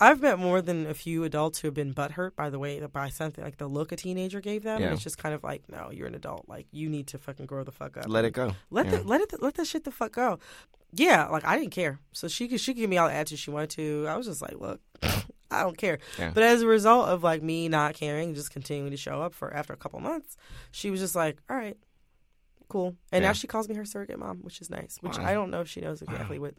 [0.00, 3.08] I've met more than a few adults who have been butthurt by the way by
[3.08, 4.80] something like the look a teenager gave them.
[4.80, 4.86] Yeah.
[4.86, 6.48] And it's just kind of like, no, you're an adult.
[6.48, 8.06] Like you need to fucking grow the fuck up.
[8.08, 8.96] let it go Let Yeah.
[8.96, 10.40] the let it let that shit the fuck go.
[10.92, 12.00] Yeah, like I didn't care.
[12.10, 14.06] So she could she could give me all the answers she wanted to.
[14.08, 14.80] I was just like, look,
[15.52, 15.98] I don't care.
[16.18, 16.30] Yeah.
[16.34, 19.52] But as a result of like me not caring, just continuing to show up for
[19.52, 20.36] after a couple months,
[20.70, 21.76] she was just like, all right,
[22.68, 22.96] cool.
[23.12, 23.28] And Yeah.
[23.28, 24.98] now she calls me her surrogate mom, which is nice.
[25.00, 25.24] Which Wow.
[25.26, 26.54] I don't know if she knows exactly what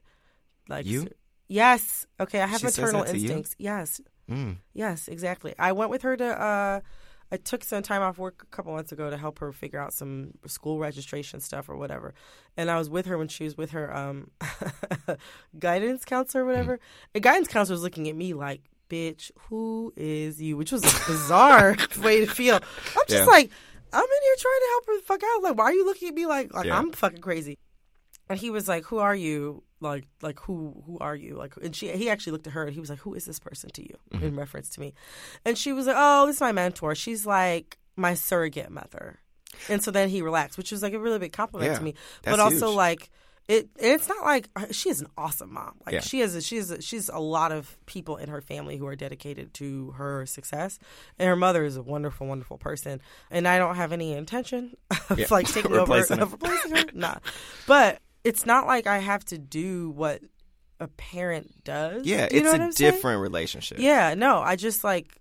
[0.70, 1.02] like You?
[1.04, 1.10] sur-
[1.50, 2.08] Yes.
[2.20, 3.56] Okay, I have She maternal instincts.
[3.60, 4.00] Yes.
[4.30, 4.58] Mm.
[4.74, 5.54] Yes, exactly.
[5.60, 6.26] I went with her to.
[6.42, 6.80] uh
[7.32, 9.92] I took some time off work a couple months ago to help her figure out
[9.92, 12.14] some school registration stuff or whatever,
[12.56, 14.30] and I was with her when she was with her um
[15.60, 16.80] guidance counselor or whatever.
[17.14, 18.62] The guidance counselor was looking at me like,
[18.94, 22.56] "Bitch, who is you?" Which was a bizarre way to feel.
[22.56, 23.26] I'm just Yeah.
[23.26, 23.50] like,
[23.92, 25.44] I'm in here trying to help her the fuck out.
[25.44, 26.78] Like, why are you looking at me like like Yeah.
[26.78, 27.58] I'm fucking crazy?
[28.30, 29.64] And he was like, "Who are you?
[29.82, 30.82] Like, like who?
[30.86, 31.36] Who are you?
[31.36, 33.40] Like?" And she, he actually looked at her and he was like, "Who is this
[33.40, 34.26] person to you?" Mm-hmm.
[34.26, 34.94] In reference to me,
[35.46, 36.96] and she was like, "Oh, this is my mentor.
[36.96, 39.20] She's like my surrogate mother."
[39.70, 41.94] And so then he relaxed, which was like a really big compliment Yeah, to me.
[42.24, 42.76] but also huge.
[42.78, 43.10] like
[43.48, 45.74] it, it's not like uh, she is an awesome mom.
[45.86, 46.00] Like Yeah.
[46.02, 48.88] she is, a, she is, a, she's a lot of people in her family who
[48.88, 50.80] are dedicated to her success,
[51.20, 53.02] and her mother is a wonderful, wonderful person.
[53.30, 54.76] And I don't have any intention
[55.10, 55.28] of Yeah.
[55.30, 56.22] like taking over, her.
[56.22, 56.86] of replacing her.
[56.94, 57.16] Nah,
[57.68, 60.22] but it's not like I have to do what
[60.80, 62.06] a parent does.
[62.06, 62.92] Yeah, Do it's a I'm saying?
[62.92, 63.80] different relationship.
[63.80, 65.18] Yeah, no, I just like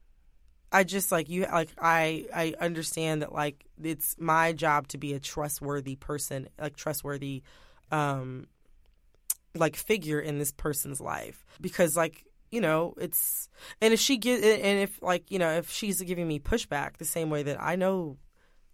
[0.70, 5.12] I just like you like I I understand that like it's my job to be
[5.12, 7.42] a trustworthy person, like trustworthy
[7.92, 8.46] um
[9.54, 13.48] like figure in this person's life because like you know it's
[13.80, 17.04] and if she get and if like you know if she's giving me pushback the
[17.04, 18.16] same way that I know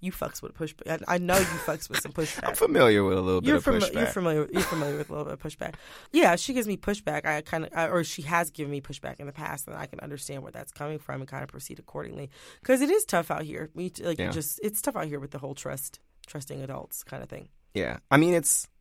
[0.00, 3.18] you fucks with pushback I I know you fucks with some pushback I'm familiar with
[3.18, 3.94] a little bit you're, of fami- pushback.
[3.94, 4.48] you're familiar.
[4.52, 5.74] You're familiar with a little bit of pushback.
[6.12, 7.26] Yeah, she gives me pushback.
[7.26, 9.98] I kind of, or she has given me pushback in the past, and I can
[9.98, 12.30] understand where that's coming from and kind of proceed accordingly.
[12.60, 13.70] Because it is tough out here.
[13.74, 14.30] We like Yeah.
[14.30, 15.98] just it's tough out here with the whole trust,
[16.28, 17.48] trusting adults kind of thing.
[17.74, 18.77] yeah, I mean it's it's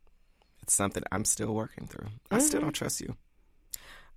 [0.70, 2.08] something I'm still working through.
[2.30, 2.44] I Mm-hmm.
[2.46, 3.16] still don't trust you.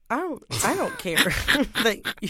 [0.09, 0.43] I don't.
[0.65, 1.17] I don't care.
[1.85, 2.29] like you,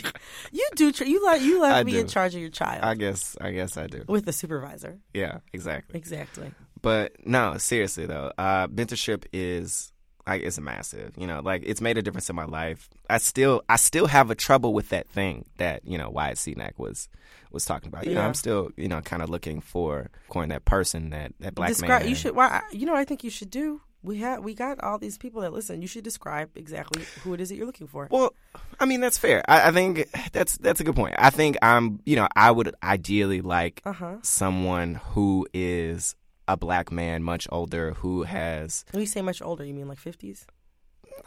[0.51, 0.91] you do.
[0.91, 1.99] Tr- you let you let I me do.
[2.01, 4.03] in charge of your child I guess I guess I do.
[4.07, 4.99] with the supervisor.
[5.15, 5.97] Yeah, exactly.
[5.97, 6.51] Exactly.
[6.83, 9.91] But no, seriously though, uh, mentorship is
[10.27, 11.13] like it's massive.
[11.17, 12.87] You know, like it's made a difference in my life.
[13.09, 16.77] I still I still have a trouble with that thing that you know Wyatt Cenac
[16.77, 17.09] was
[17.51, 18.05] was talking about.
[18.05, 18.27] You know, Yeah.
[18.27, 22.01] I'm still you know kind of looking for coin that person that that black describe.
[22.01, 22.09] man.
[22.09, 22.35] You should.
[22.35, 22.61] Why?
[22.71, 23.81] You know, what I think you should do.
[24.03, 25.81] We have we got all these people that listen.
[25.81, 28.07] You should describe exactly who it is that you're looking for.
[28.09, 28.33] Well,
[28.79, 29.43] I mean that's fair.
[29.47, 31.15] I, I think that's that's a good point.
[31.19, 34.17] I think I'm you know I would ideally like Uh-huh.
[34.23, 36.15] someone who is
[36.47, 39.99] a black man, much older, who has When you say much older, you mean like
[39.99, 40.45] fifties?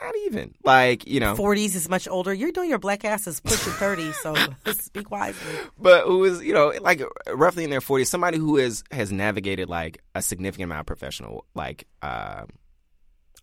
[0.02, 2.34] not even like you know Forties is much older.
[2.34, 4.34] You're doing your black ass is pushing thirty, so
[4.72, 5.54] speak wisely.
[5.78, 7.00] but who is you know like
[7.32, 11.44] roughly in their 40s somebody who is has navigated like a significant amount of professional
[11.54, 12.44] like uh,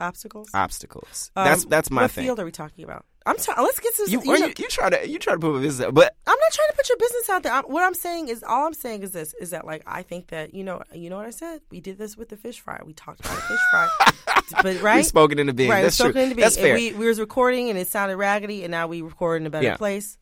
[0.01, 0.49] Obstacles.
[0.53, 3.05] obstacles Um, that's that's my what thing What field are we talking about?
[3.25, 3.63] I'm trying.
[3.63, 5.77] Let's get to you, you know- you, you try to you try to put this
[5.77, 5.87] but
[6.25, 7.53] I'm not trying to put your business out there.
[7.53, 10.27] I'm, what I'm saying is, all I'm saying is this: is that like I think
[10.29, 11.61] that you know, you know what I said.
[11.69, 12.81] We did this with the fish fry.
[12.83, 13.87] We talked about the fish fry,
[14.63, 16.43] but right, we spoke it into being right, that's we true into being.
[16.43, 19.45] that's fair we, we was recording, and it sounded raggedy, and now we record in
[19.45, 19.77] a better Yeah.
[19.77, 20.17] place.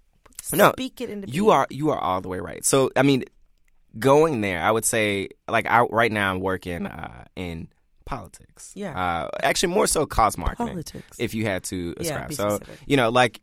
[0.54, 1.36] No, Speak it into being.
[1.36, 3.24] you are you are all the way right so i mean
[3.98, 7.68] going there i would say like I, right now i'm working uh, in
[8.10, 8.93] politics Yeah.
[8.99, 11.18] uh, actually more so cause marketing Politics.
[11.20, 12.80] if you had to Yeah, ascribe be so specific.
[12.88, 13.39] you know like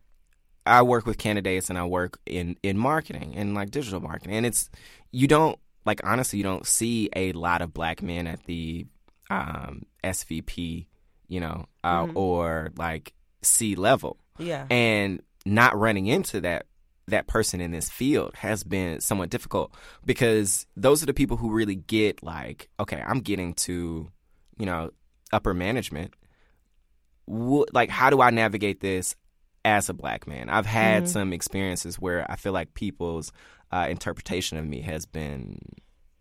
[0.66, 4.44] i work with candidates and i work in in marketing and like digital marketing and
[4.44, 4.68] it's
[5.12, 8.84] you don't like honestly you don't see a lot of black men at the
[9.30, 10.86] um svp
[11.28, 12.16] you know uh, Mm-hmm.
[12.16, 13.12] or like
[13.42, 14.66] c level Yeah.
[14.70, 16.66] and not running into that
[17.08, 19.72] that person in this field has been somewhat difficult
[20.04, 24.10] because those are the people who really get like okay i'm getting to
[24.59, 24.90] you know
[25.32, 26.14] upper management
[27.28, 29.16] Wh- like how do i navigate this
[29.64, 31.12] as a black man i've had Mm-hmm.
[31.12, 33.32] some experiences where i feel like people's
[33.72, 35.59] uh, interpretation of me has been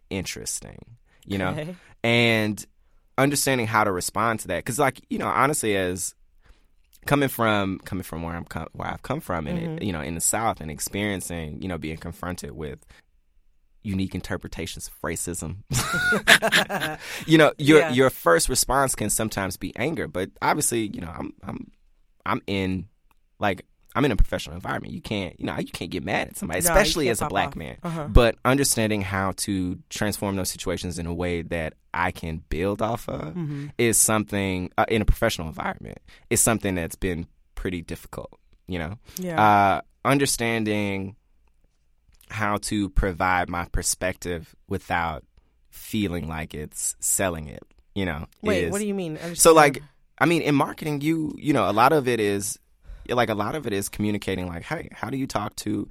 [0.10, 0.80] interesting
[1.26, 1.76] you know Okay.
[2.04, 2.66] and
[3.18, 6.16] understanding how to respond to that because like you know honestly as
[7.06, 9.84] coming from coming from where i'm com- where i've come from and Mm-hmm.
[9.84, 12.84] you know in the south and experiencing you know being confronted with
[13.86, 15.58] unique interpretations of racism
[17.26, 17.92] you know your Yeah.
[17.92, 21.72] your first response can sometimes be anger but obviously you know i'm i'm
[22.26, 22.88] i'm in
[23.40, 23.66] like
[23.98, 24.94] I'm in a professional environment.
[24.94, 27.48] You can't, you know, you can't get mad at somebody, No, especially as a black
[27.52, 27.56] off.
[27.56, 27.78] man.
[27.82, 28.08] Uh-huh.
[28.10, 33.08] But understanding how to transform those situations in a way that I can build off
[33.08, 33.68] of Mm-hmm.
[33.78, 36.00] is something uh, in a professional environment.
[36.30, 37.26] Is something that's been
[37.56, 38.38] pretty difficult.
[38.68, 39.42] You know, Yeah.
[39.42, 41.16] uh, understanding
[42.30, 45.24] how to provide my perspective without
[45.70, 47.64] feeling like it's selling it.
[47.94, 49.18] You know, Wait, is- what do you mean?
[49.36, 49.82] so like,
[50.18, 52.58] I mean, in marketing, you you know, a lot of it is
[53.08, 54.48] like a lot of it is communicating.
[54.48, 55.88] Like, hey, how do you talk to?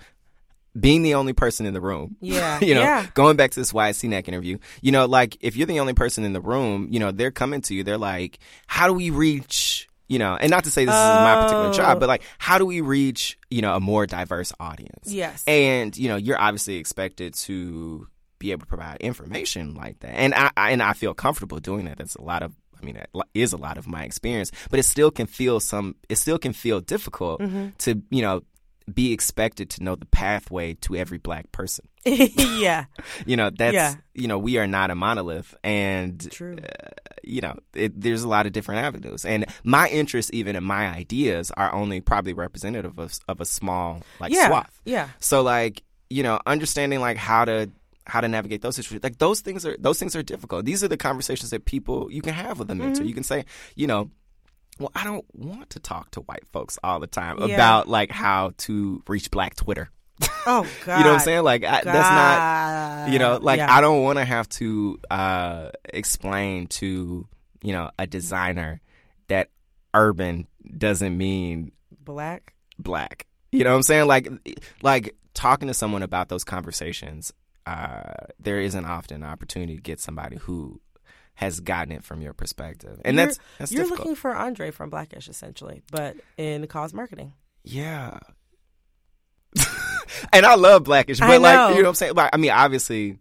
[0.78, 2.16] Being the only person in the room.
[2.20, 3.06] Yeah, you know, yeah.
[3.14, 6.24] going back to this Wyatt Cenac interview, you know, like if you're the only person
[6.24, 7.84] in the room, you know, they're coming to you.
[7.84, 11.34] They're like, how do we reach, you know, and not to say this is my
[11.42, 11.72] particular Oh.
[11.72, 15.10] job, but like, how do we reach, you know, a more diverse audience?
[15.12, 15.42] Yes.
[15.46, 18.06] And, you know, you're obviously expected to
[18.38, 20.10] be able to provide information like that.
[20.14, 21.98] And I, I and I feel comfortable doing that.
[21.98, 24.82] That's a lot of I mean, that is a lot of my experience, but it
[24.82, 25.94] still can feel some.
[26.10, 27.68] It still can feel difficult Mm-hmm.
[27.78, 28.42] to you know
[28.92, 31.88] be expected to know the pathway to every black person.
[32.04, 32.84] yeah,
[33.26, 33.94] You know that's Yeah.
[34.14, 36.56] you know we are not a monolith, and true.
[37.22, 39.24] you know it, there's a lot of different avenues.
[39.24, 44.02] And my interests, even in my ideas, are only probably representative of, of a small
[44.20, 44.80] like yeah, swath.
[44.84, 45.08] yeah.
[45.18, 47.70] So like, you know, understanding like how to
[48.06, 49.02] how to navigate those situations.
[49.02, 50.66] Like those things are those things are difficult.
[50.66, 53.00] These are the conversations that people you can have with a mentor.
[53.00, 53.08] Mm-hmm.
[53.08, 54.10] You can say, you know,
[54.78, 57.54] well, I don't want to talk to white folks all the time Yeah.
[57.54, 59.90] about like how to reach black Twitter.
[60.46, 61.42] Oh God, You know what I'm saying?
[61.44, 63.72] Like I, that's not you know, like Yeah.
[63.74, 67.26] I don't want to have to uh explain to,
[67.62, 68.80] you know, a designer
[69.28, 69.50] that
[69.94, 70.46] urban
[70.76, 71.72] doesn't mean
[72.04, 72.54] black.
[72.78, 73.26] black.
[73.52, 74.06] You know what I'm saying?
[74.06, 74.28] Like
[74.82, 77.32] like talking to someone about those conversations,
[77.66, 80.80] uh, there isn't often an opportunity to get somebody who
[81.34, 83.00] has gotten it from your perspective.
[83.04, 84.00] And You're- that's that's you're difficult.
[84.06, 87.32] looking for Andre from Black-ish essentially, but in cause marketing.
[87.64, 88.18] yeah.
[90.32, 92.14] and I love Black-ish, but like you know what I'm saying?
[92.14, 93.18] Like I mean obviously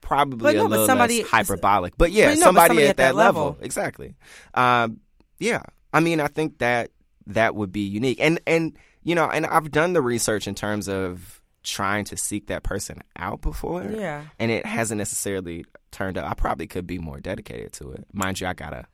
[0.00, 1.96] probably But a no, but little somebody- less hyperbolic.
[1.96, 3.44] But yeah, But no, but somebody, somebody at, at that, that level.
[3.44, 3.58] level.
[3.64, 4.14] Exactly.
[4.54, 5.00] Um,
[5.38, 5.62] yeah.
[5.92, 6.90] I mean, I think that
[7.26, 8.18] that would be unique.
[8.20, 11.37] And and you know, and I've done the research in terms of
[11.68, 13.84] trying to seek that person out before.
[13.84, 14.24] Yeah.
[14.38, 16.30] And it hasn't necessarily turned up.
[16.30, 18.06] I probably could be more dedicated to it.
[18.12, 18.86] Mind you, I got a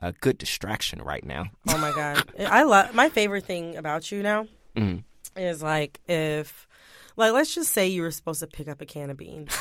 [0.00, 1.44] a good distraction right now.
[1.68, 4.46] Oh my god, I love my favorite thing about you now
[4.76, 5.04] Mhm.
[5.36, 6.66] is like if,
[7.16, 9.56] like, let's just say you were supposed to pick up a can of beans.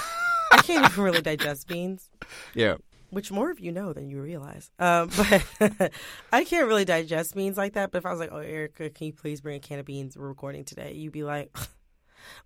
[0.52, 2.10] I can't even really digest beans.
[2.56, 2.76] Yeah.
[3.12, 4.72] which more of you know than you realize.
[4.80, 5.10] Um,
[5.70, 5.92] but
[6.32, 7.92] I can't really digest beans like that.
[7.92, 10.18] But if I was like, "Oh, Erica, can you please bring a can of beans?
[10.18, 11.56] We're recording today," you'd be like,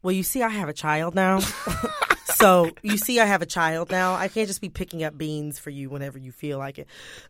[0.01, 1.39] "Well, you see, I have a child now."
[2.36, 4.13] so you see, I have a child now.
[4.13, 6.88] I can't just be picking up beans for you whenever you feel like it.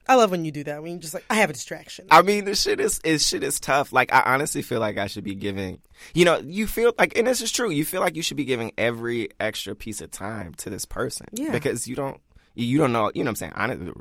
[0.08, 0.82] I love when you do that.
[0.82, 2.08] When you just like, I have a distraction.
[2.12, 3.94] I mean, this shit is is shit is tough.
[3.94, 5.80] Like, I honestly feel like I should be giving.
[6.14, 7.70] You know, you feel like, and this is true.
[7.70, 11.28] You feel like you should be giving every extra piece of time to this person.
[11.34, 11.52] Yeah.
[11.52, 12.20] Because you don't,
[12.56, 13.12] you don't know.
[13.14, 13.54] You know what I'm saying?
[13.56, 13.94] Honestly,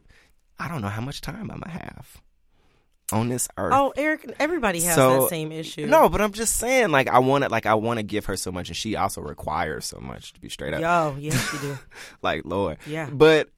[0.58, 2.22] I don't know how much time I'm gonna have
[3.12, 3.72] on this earth.
[3.74, 5.86] oh, Eric, everybody has So- that same issue.
[5.86, 8.36] No, but I'm just saying, like, I want to, like, I want to give her
[8.36, 10.80] so much, and she also requires so much to be straight up.
[10.80, 11.78] yo, yes, you do.
[12.22, 12.78] like Lord.
[12.86, 13.08] Yeah.
[13.10, 13.48] But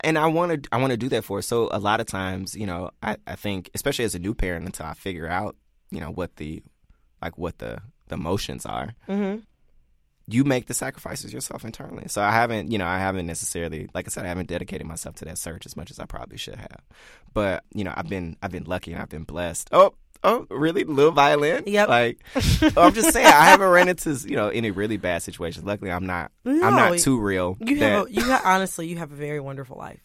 [0.00, 1.42] and I want to I want to do that for her.
[1.42, 4.66] So a lot of times, you know, I I think especially as a new parent
[4.66, 5.56] until I figure out,
[5.90, 6.62] you know, what the
[7.22, 7.78] like what the
[8.08, 8.94] the emotions are.
[9.08, 9.42] Mhm.
[10.30, 12.04] You make the sacrifices yourself internally.
[12.08, 15.16] So I haven't, you know, I haven't necessarily, like I said, I haven't dedicated myself
[15.16, 16.82] to that search as much as I probably should have.
[17.32, 19.70] But you know, I've been, I've been lucky and I've been blessed.
[19.72, 20.84] Oh, oh, really?
[20.84, 21.62] Little violin?
[21.66, 21.88] Yep.
[21.88, 25.64] Like, oh, I'm just saying, I haven't ran into, you know, any really bad situations.
[25.64, 27.56] Luckily, I'm not, I'm not too real.
[27.60, 30.00] You that- have, a, you ha- honestly, you have a very wonderful life.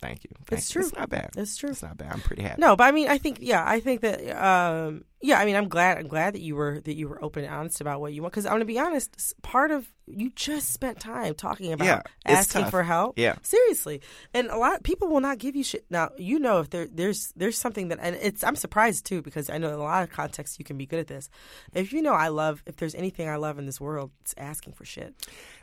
[0.00, 0.30] Thank you.
[0.46, 0.80] Thank It's you.
[0.80, 0.88] true.
[0.88, 1.30] It's not bad.
[1.36, 1.70] It's true.
[1.70, 2.12] It's not bad.
[2.12, 2.60] I'm pretty happy.
[2.60, 5.68] No, but I mean, I think yeah, I think that um, yeah, I mean, I'm
[5.68, 8.22] glad I'm glad that you were that you were open and honest about what you
[8.22, 12.02] want because I'm gonna be honest, part of you just spent time talking about Yeah,
[12.24, 12.70] asking tough.
[12.70, 13.18] for help.
[13.18, 13.34] Yeah.
[13.42, 14.00] seriously,
[14.32, 15.84] and a lot of people will not give you shit.
[15.90, 19.50] Now you know if there there's there's something that and it's I'm surprised too because
[19.50, 21.28] I know in a lot of contexts you can be good at this.
[21.74, 24.72] If you know I love if there's anything I love in this world, it's asking
[24.72, 25.14] for shit.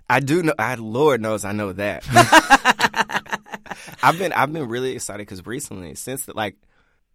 [0.09, 0.53] I do know.
[0.57, 2.05] I, Lord knows I know that.
[4.03, 6.55] I've been I've been really excited because recently, since the, like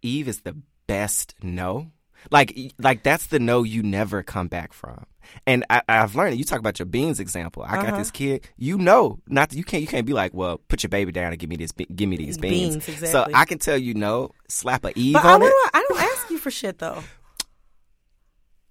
[0.01, 0.55] Eve is the
[0.87, 1.91] best no.
[2.31, 5.05] Like like that's the no you never come back from.
[5.45, 6.37] And I, I've learned.
[6.37, 7.63] You talk about your beans example.
[7.63, 7.97] I got Uh-huh.
[7.97, 8.47] this kid.
[8.57, 11.39] You know, not you can't you can't be like, well, put your baby down and
[11.39, 11.71] give me this.
[11.73, 12.85] Give me these beans.
[12.85, 13.25] Beans, So.
[13.33, 14.31] I can tell you no.
[14.47, 15.53] Slap a Eve But on what it.
[15.73, 17.03] I, I don't ask you for shit though.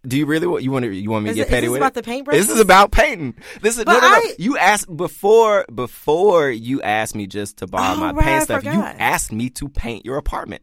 [0.07, 1.67] Do you really want you want to you want me to get it- is petty
[1.67, 2.05] this with about it?
[2.05, 2.33] the paintbrushes?
[2.33, 3.35] This is about painting.
[3.61, 4.15] This is no But no no.
[4.17, 8.41] I- You asked before before you asked me just to borrow Oh, my right, paint
[8.41, 8.65] I stuff.
[8.65, 10.63] You asked me to paint your apartment.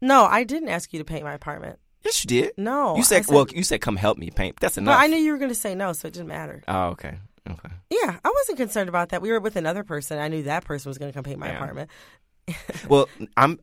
[0.00, 1.78] No, I didn't ask you to paint my apartment.
[2.04, 2.52] Yes, you did.
[2.58, 4.56] No, you said, said- well, you said come help me paint.
[4.60, 4.96] That's enough.
[4.96, 6.62] But I knew you were going to say no, so it didn't matter.
[6.68, 7.16] Oh, okay,
[7.48, 7.68] okay.
[7.90, 9.22] Yeah, I wasn't concerned about that.
[9.22, 10.18] We were with another person.
[10.18, 11.56] I knew that person was going to come paint my Yeah.
[11.56, 11.90] apartment.
[12.88, 13.60] Well, I'm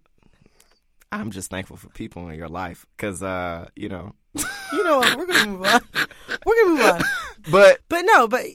[1.12, 4.14] I'm just thankful for people in your life because uh, you know.
[4.36, 5.18] You know what?
[5.18, 5.82] We're going to move on.
[6.46, 7.02] We're going to move on.
[7.52, 8.46] But But no, but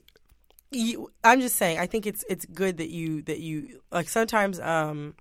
[0.71, 1.79] you, I'm just saying.
[1.79, 4.61] I think it's it's good that you that you like sometimes.
[4.61, 5.15] um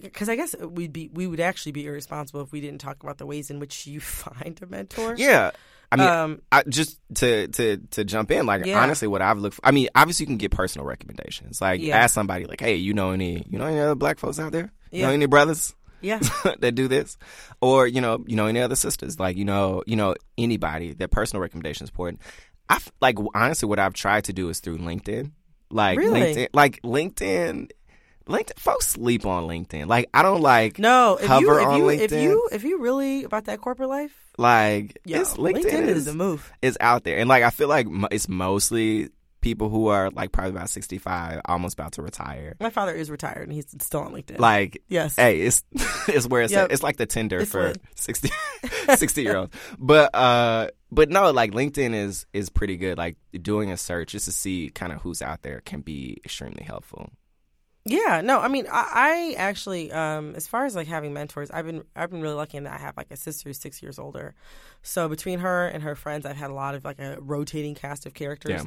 [0.00, 3.18] because I guess we'd be we would actually be irresponsible if we didn't talk about
[3.18, 5.14] the ways in which you find a mentor.
[5.18, 5.50] Yeah.
[5.90, 8.82] I mean, Um, I, just to to to jump in, like Yeah.
[8.82, 9.56] honestly, what I've looked.
[9.56, 11.60] For, I mean, obviously, you can get personal recommendations.
[11.60, 11.98] Like, Yeah.
[11.98, 14.72] ask somebody, like, "Hey, you know any you know any other black folks out there?
[14.90, 16.18] You know any brothers Yeah.
[16.58, 17.16] that do this,
[17.60, 19.18] or you know, you know any other sisters?
[19.20, 20.92] Like, you know, you know anybody.
[20.92, 22.20] Their personal recommendation is important.
[22.68, 25.30] I f- like honestly, what I've tried to do is through LinkedIn.
[25.70, 26.20] Like Really?
[26.20, 27.70] LinkedIn, like LinkedIn.
[28.28, 29.86] LinkedIn, folks sleep on LinkedIn.
[29.88, 32.00] Like I don't like No, if hover you if on you LinkedIn.
[32.02, 36.04] if you if you really about that corporate life, like yo, it's LinkedIn, is is
[36.04, 36.52] the move.
[36.62, 39.08] is out there, and like I feel like it's mostly
[39.42, 42.56] people who are like probably about sixty five, almost about to retire.
[42.60, 44.38] My father is retired and he's still on LinkedIn.
[44.38, 45.16] Like, Yes.
[45.16, 45.62] hey, it's
[46.08, 46.64] it's where it's Yep.
[46.64, 46.72] at.
[46.72, 47.82] It's like the Tinder It's for lit.
[47.96, 48.30] 60,
[48.96, 49.54] 60 year olds.
[49.78, 52.96] But uh, but no, like LinkedIn is is pretty good.
[52.96, 56.62] Like doing a search just to see kind of who's out there can be extremely
[56.64, 57.10] helpful.
[57.84, 61.66] Yeah, no, I mean, I, I actually, um, as far as like having mentors, I've
[61.66, 63.98] been, I've been really lucky in that I have like a sister who's six years
[63.98, 64.36] older.
[64.82, 68.06] So between her and her friends, I've had a lot of like a rotating cast
[68.06, 68.62] of characters Yeah.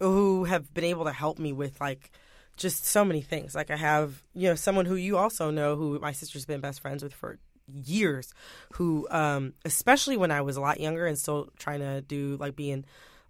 [0.00, 2.10] Who have been able to help me with like
[2.56, 3.54] just so many things.
[3.54, 6.80] Like I have, you know, someone who you also know who my sister's been best
[6.80, 8.32] friends with for years,
[8.74, 12.54] who, um, especially when I was a lot younger and still trying to do like
[12.54, 12.84] be in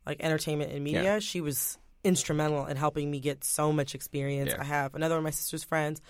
[0.06, 1.18] like entertainment and media, Yeah.
[1.20, 4.50] she was instrumental in helping me get so much experience.
[4.50, 4.60] Yeah.
[4.60, 6.02] I have another one of my sister's friends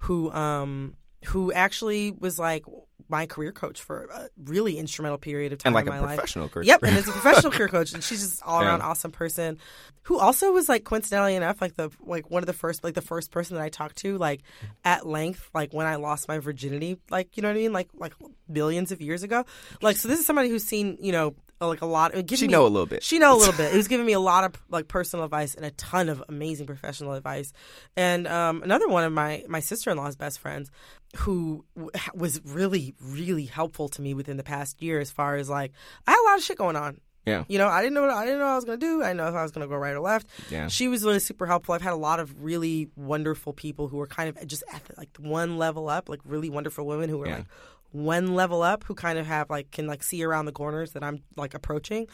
[0.00, 0.94] who um
[1.26, 2.64] who actually was like
[3.08, 6.00] my career coach for a really instrumental period of time And like in a my
[6.00, 6.16] life.
[6.16, 6.64] professional career.
[6.64, 8.86] Yep, and it's a professional career coach, and she's just all around Yeah.
[8.86, 9.58] awesome person.
[10.06, 13.00] Who also was like coincidentally enough, like the like one of the first like the
[13.02, 14.40] first person that I talked to like
[14.84, 17.88] at length, like when I lost my virginity, like you know what I mean, like
[17.94, 18.14] like
[18.50, 19.44] billions of years ago.
[19.80, 21.34] Like so, this is somebody who's seen you know
[21.66, 22.14] like a lot.
[22.14, 23.02] It She me- know a little bit.
[23.02, 23.72] She know a little bit.
[23.72, 26.66] It was giving me a lot of like personal advice and a ton of amazing
[26.66, 27.52] professional advice.
[27.96, 30.70] And um, another one of my my sister in law's best friends,
[31.18, 35.48] who w- was really really helpful to me within the past year, as far as
[35.50, 35.72] like
[36.06, 37.00] I had a lot of shit going on.
[37.24, 37.44] Yeah.
[37.46, 39.00] You know, I didn't know what I didn't know what I was gonna do.
[39.00, 40.26] I didn't know if I was gonna go right or left.
[40.50, 40.66] Yeah.
[40.66, 41.72] She was really super helpful.
[41.72, 44.94] I've had a lot of really wonderful people who were kind of just at the,
[44.98, 47.36] like one level up, like really wonderful women who were Yeah.
[47.36, 47.46] like
[47.92, 51.02] one level up, who kind of have like can like see around the corners that
[51.02, 52.08] I'm like approaching.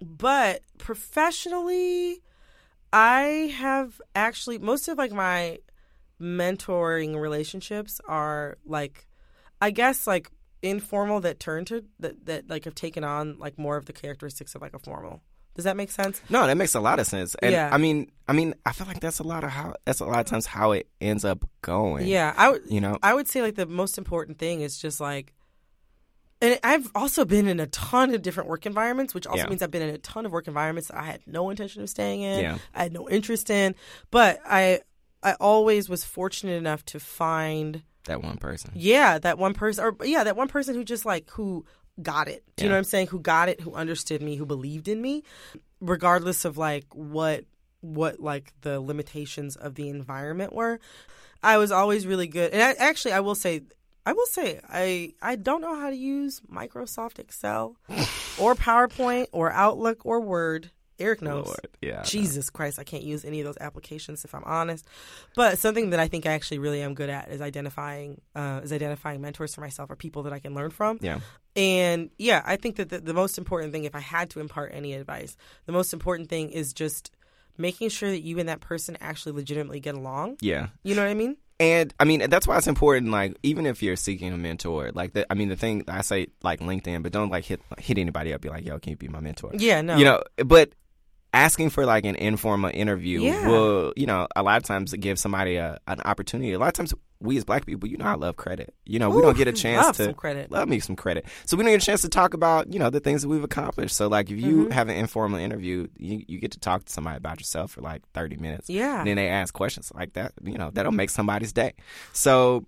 [0.00, 2.22] But professionally,
[2.92, 5.58] I have actually most of like my
[6.20, 9.06] mentoring relationships are like
[9.60, 10.30] I guess like
[10.62, 14.54] informal that turn to that that like have taken on like more of the characteristics
[14.54, 15.22] of like a formal.
[15.54, 16.20] Does that make sense?
[16.30, 17.34] No, that makes a lot of sense.
[17.42, 17.68] And Yeah.
[17.72, 20.20] I mean, I mean, I feel like that's a lot of how that's a lot
[20.20, 22.06] of times how it ends up going.
[22.06, 22.98] Yeah, I would You know?
[23.02, 25.32] I would say like the most important thing is just like
[26.40, 29.48] and I've also been in a ton of different work environments, which also Yeah.
[29.48, 31.88] means I've been in a ton of work environments that I had no intention of
[31.90, 32.40] staying in.
[32.40, 32.58] Yeah.
[32.74, 33.74] I had no interest in.
[34.10, 34.80] But I
[35.22, 38.72] I always was fortunate enough to find That one person.
[38.74, 41.64] Yeah, that one person, or yeah, that one person who just like who
[42.00, 42.42] got it.
[42.56, 42.70] Do you Yeah.
[42.70, 43.06] know what I'm saying?
[43.08, 43.60] Who got it?
[43.60, 44.36] Who understood me?
[44.36, 45.24] Who believed in me,
[45.80, 47.44] regardless of like what
[47.80, 50.78] what like the limitations of the environment were.
[51.42, 53.62] I was always really good, and I, actually, I will say.
[54.04, 57.76] I will say I I don't know how to use Microsoft Excel
[58.36, 60.72] or PowerPoint or Outlook or Word.
[60.98, 61.46] Eric knows.
[61.46, 62.02] Lord, yeah.
[62.02, 64.86] Jesus Christ, I can't use any of those applications if I'm honest.
[65.34, 68.72] But something that I think I actually really am good at is identifying uh, is
[68.72, 70.98] identifying mentors for myself or people that I can learn from.
[71.00, 71.20] Yeah.
[71.54, 74.72] And yeah, I think that the, the most important thing, if I had to impart
[74.74, 75.36] any advice,
[75.66, 77.10] the most important thing is just
[77.58, 80.38] making sure that you and that person actually legitimately get along.
[80.40, 80.68] Yeah.
[80.82, 81.36] You know what I mean?
[81.60, 83.10] And I mean that's why it's important.
[83.12, 86.28] Like even if you're seeking a mentor, like the, I mean the thing I say
[86.42, 88.40] like LinkedIn, but don't like hit hit anybody up.
[88.40, 89.52] Be like, yo, can you be my mentor?
[89.54, 89.96] Yeah, no.
[89.96, 90.72] You know, but
[91.32, 93.48] asking for like an informal interview Yeah.
[93.48, 96.52] will, you know, a lot of times give somebody a, an opportunity.
[96.52, 98.74] A lot of times we as black people, you know, I love credit.
[98.84, 100.50] You know, we don't get a chance love to some credit.
[100.50, 101.24] love me some credit.
[101.46, 103.44] So we don't get a chance to talk about, you know, the things that we've
[103.44, 103.94] accomplished.
[103.96, 104.72] So like if you Mhm.
[104.72, 108.02] have an informal interview, you, you get to talk to somebody about yourself for like
[108.12, 108.68] 30 minutes.
[108.68, 108.98] Yeah.
[108.98, 111.74] And then they ask questions like that, you know, that'll make somebody's day.
[112.12, 112.64] So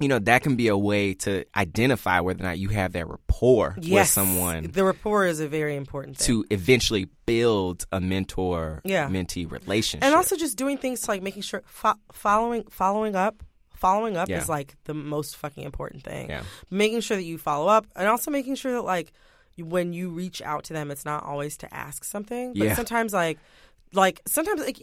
[0.00, 3.08] you know, that can be a way to identify whether or not you have that
[3.08, 4.12] rapport with Yes.
[4.12, 6.26] someone The rapport is a very important thing.
[6.26, 9.08] to eventually build a mentor Yeah.
[9.08, 10.04] mentee relationship.
[10.04, 13.42] and also just doing things to, like making sure fo- following following up
[13.74, 14.38] following up Yeah.
[14.40, 16.42] is like the most fucking important thing Yeah.
[16.70, 19.12] making sure that you follow up and also making sure that like
[19.56, 22.74] when you reach out to them it's not always to ask something but Yeah.
[22.74, 23.38] sometimes like
[23.92, 24.78] like sometimes like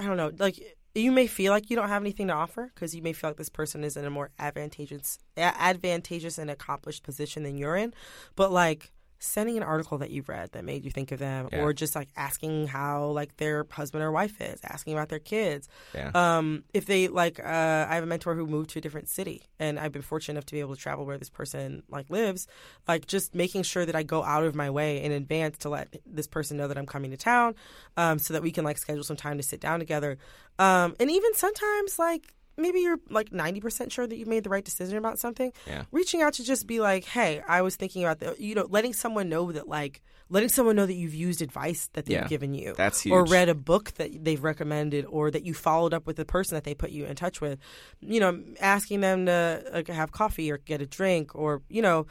[0.00, 0.56] i don't know like
[0.94, 3.36] you may feel like you don't have anything to offer because you may feel like
[3.36, 7.94] this person is in a more advantageous advantageous and accomplished position than you're in
[8.36, 11.60] but like sending an article that you've read that made you think of them, Yeah.
[11.62, 15.68] or just like asking how like their husband or wife is, asking about their kids.
[15.94, 16.10] Yeah.
[16.14, 19.42] Um, if they like, uh, I have a mentor who moved to a different city,
[19.58, 22.46] and I've been fortunate enough to be able to travel where this person like lives.
[22.88, 25.94] Like, just making sure that I go out of my way in advance to let
[26.06, 27.54] this person know that I'm coming to town,
[27.98, 30.16] um, so that we can like schedule some time to sit down together.
[30.58, 32.34] Um, and even sometimes like.
[32.56, 35.52] Maybe you're like 90% sure that you've made the right decision about something.
[35.66, 35.84] Yeah.
[35.92, 38.92] Reaching out to just be like, hey, I was thinking about the, you know, letting
[38.92, 42.26] someone know that, like, letting someone know that you've used advice that they've Yeah.
[42.28, 42.74] given you.
[42.76, 43.12] That's huge.
[43.12, 46.54] Or read a book that they've recommended or that you followed up with the person
[46.56, 47.58] that they put you in touch with.
[48.00, 52.06] You know, asking them to like, have coffee or get a drink or, you know,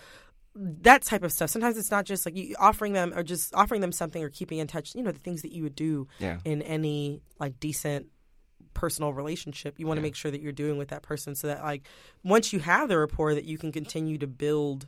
[0.56, 1.50] that type of stuff.
[1.52, 4.58] Sometimes it's not just like you offering them or just offering them something or keeping
[4.58, 6.40] in touch, you know, the things that you would do Yeah.
[6.44, 8.08] in any like decent
[8.74, 9.80] personal relationship.
[9.80, 11.84] You want to make sure that you're doing with that person so that like
[12.24, 14.88] once you have the rapport that you can continue to build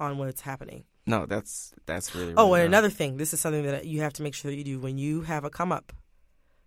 [0.00, 0.84] on what's happening.
[1.06, 2.34] No, that's that's really.
[2.36, 2.68] Oh, and nice.
[2.68, 4.98] another thing, this is something that you have to make sure that you do when
[4.98, 5.92] you have a come up.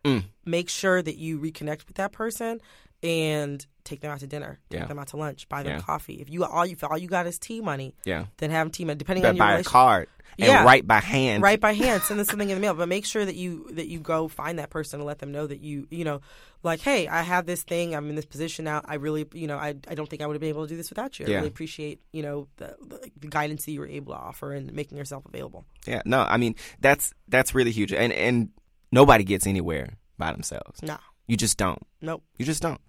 [0.04, 0.26] Mm.
[0.46, 2.62] Make sure that you reconnect with that person
[3.04, 4.86] and take them out to dinner, take Yeah.
[4.88, 5.82] them out to lunch, buy them Yeah.
[5.82, 6.16] coffee.
[6.16, 8.26] If you all you all you got is tea money, Yeah.
[8.38, 8.98] then have them tea money.
[8.98, 10.64] Depending But on your by a card and Yeah.
[10.66, 11.42] write by hand.
[11.42, 12.74] right by hand, send them something in the mail.
[12.74, 15.48] But make sure that you that you go find that person and let them know
[15.48, 16.20] that you you know,
[16.64, 17.96] like, hey, I have this thing.
[17.96, 18.82] I'm in this position now.
[18.84, 20.76] I really you know I I don't think I would have been able to do
[20.76, 21.26] this without you.
[21.28, 21.36] I Yeah.
[21.38, 24.74] really appreciate you know the, the, the guidance that you were able to offer and
[24.74, 25.64] making yourself available.
[25.86, 26.02] Yeah.
[26.04, 28.50] No, I mean that's that's really huge, and and
[28.92, 30.82] nobody gets anywhere by themselves.
[30.84, 30.98] No,
[31.28, 31.82] You just don't.
[32.02, 32.24] nope.
[32.38, 32.80] You just don't.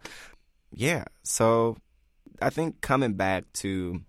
[0.72, 1.05] Yeah.
[1.24, 1.76] So
[2.41, 4.01] I think coming back to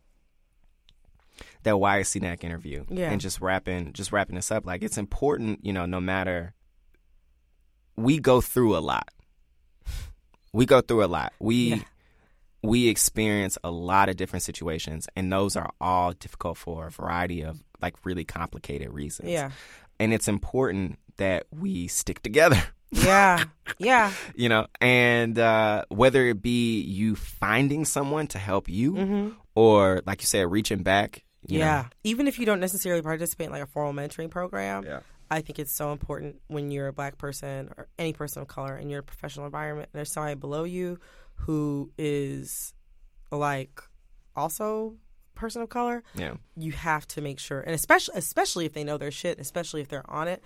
[1.64, 3.10] that Wyatt Cenac interview Yeah.
[3.12, 6.54] and just wrapping just wrapping this up, like it's important, you know, no matter
[7.96, 9.10] we go through a lot.
[10.54, 11.34] We go through a lot.
[11.40, 11.82] We Yeah.
[12.64, 17.42] we experience a lot of different situations and those are all difficult for a variety
[17.42, 19.30] of like really complicated reasons.
[19.30, 19.52] Yeah,
[20.00, 22.62] And it's important that we stick together.
[22.92, 23.44] Yeah,
[23.78, 24.12] yeah.
[24.36, 30.22] you know and uh whether it be you finding someone to help you or like
[30.22, 31.60] you said reaching back you Mm-hmm.
[31.60, 31.82] yeah.
[31.84, 31.88] know.
[32.04, 35.00] Even if you don't necessarily participate in like a formal mentoring program, Yeah.
[35.32, 38.76] I think it's so important when you're a black person or any person of color
[38.76, 41.00] in your professional environment and there's somebody below you
[41.36, 42.74] who is
[43.32, 43.80] like
[44.36, 44.96] also
[45.40, 46.34] person of color, yeah.
[46.58, 49.88] you have to make sure and especially especially if they know their shit, especially if
[49.88, 50.44] they're on it.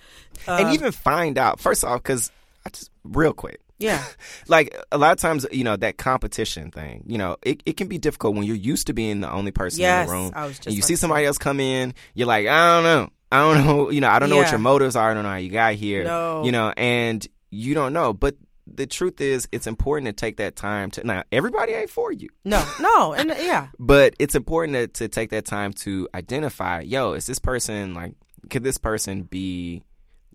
[0.48, 2.32] and Um, even find out first off because
[2.66, 3.60] i just real quick.
[3.80, 4.02] Yeah.
[4.48, 7.88] like a lot of times you know that competition thing you know it, it can
[7.90, 10.46] be difficult when you're used to being the only person Yes, in the room I
[10.46, 13.10] was just and you see somebody else come in you're like i don't know.
[13.32, 15.10] I don't know you know i don't know what your motives are.
[15.12, 16.04] I don't know how you got here.
[16.06, 16.46] No.
[16.46, 18.36] you know and you don't know but
[18.66, 22.30] the truth is it's important to take that time to now everybody ain't for you
[22.46, 23.68] No, no, and uh, yeah.
[23.80, 28.14] but it's important to, to take that time to identify yo is this person like
[28.50, 29.84] could this person be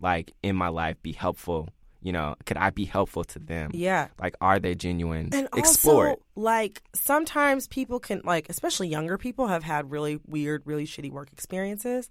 [0.01, 1.69] like in my life be helpful
[2.09, 4.05] you know could i be helpful to them Yeah.
[4.25, 9.45] like are they genuine And explore also, like sometimes people can like, especially younger people,
[9.55, 12.03] have had really weird, really shitty work experiences,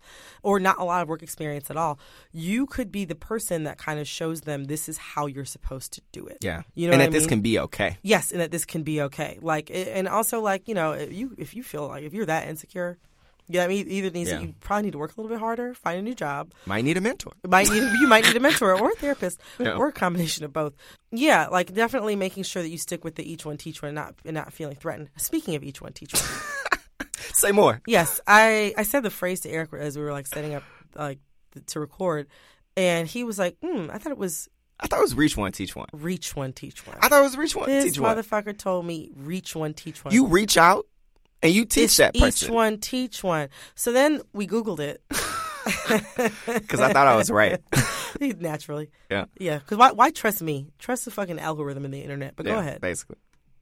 [0.43, 1.93] or not a lot of work experience at all.
[2.33, 5.89] You could be the person that kind of shows them this is how you're supposed
[5.93, 6.37] to do it.
[6.41, 8.83] yeah you know, and that I this can be okay Yes, and that this can
[8.83, 9.39] be okay.
[9.41, 12.43] Like, and also like you know, if you if you feel like if you're that
[12.51, 12.97] insecure,
[13.49, 14.39] yeah, I mean, either needs Yeah.
[14.41, 16.97] you probably need to work a little bit harder, find a new job, might need
[16.97, 19.75] a mentor might need you might need a mentor or a therapist Yeah.
[19.75, 20.73] or a combination of both.
[21.11, 23.95] Yeah, like definitely making sure that you stick with the each one teach one and
[23.95, 25.09] not and not feeling threatened.
[25.17, 26.23] Speaking of each one teach one,
[27.33, 30.53] say more yes, I I said the phrase to Eric as we were like setting
[30.53, 30.63] up
[30.95, 31.19] like
[31.67, 32.27] to record,
[32.75, 34.47] and he was like, hmm, I thought it was
[34.79, 36.95] i thought it was reach one teach one reach one teach one.
[37.01, 39.73] i thought it was reach one this teach one This motherfucker told me reach one
[39.73, 40.13] teach one.
[40.13, 40.85] you reach out
[41.43, 43.49] and you teach It's that each one teach one.
[43.75, 45.01] So then we Googled it.
[46.45, 47.59] because i thought i was right
[48.21, 48.89] Naturally.
[49.11, 49.57] yeah Yeah.
[49.59, 50.67] Because why, why trust me?
[50.79, 52.35] Trust the fucking algorithm in the internet.
[52.35, 52.79] But go ahead.
[52.81, 53.17] Basically,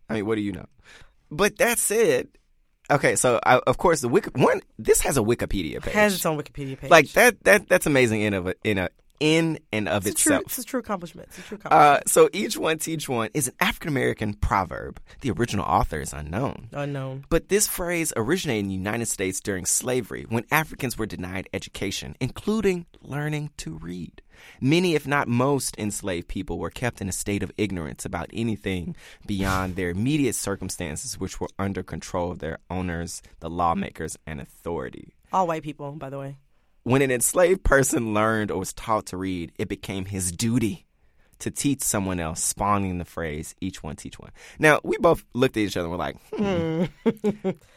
[0.08, 0.68] I mean, what do you know?
[1.32, 2.28] But that said,
[2.92, 5.94] okay, so I, of course the Wiki one this has a Wikipedia page.
[5.94, 6.92] Has its own Wikipedia page.
[6.92, 8.90] like that that that's amazing in of a, in a
[9.20, 10.44] in and of It's a true, itself.
[10.48, 11.28] it's a true accomplishment.
[11.30, 12.10] It's a true Uh, accomplishment.
[12.10, 15.00] so each one teach one is an African American proverb.
[15.22, 16.70] The original author is unknown.
[16.74, 17.26] Unknown.
[17.30, 22.16] But this phrase originated in the United States during slavery when Africans were denied education,
[22.20, 24.22] including learning to read.
[24.60, 28.96] Many, if not most, enslaved people were kept in a state of ignorance about anything
[29.26, 35.14] beyond their immediate circumstances, which were under control of their owners, the lawmakers, and authority.
[35.32, 36.36] All white people, by the way.
[36.86, 40.86] When an enslaved person learned or was taught to read, it became his duty
[41.40, 44.30] to teach someone else, spawning the phrase "each one teach one."
[44.60, 46.86] Now we both looked at each other and were like, hmm,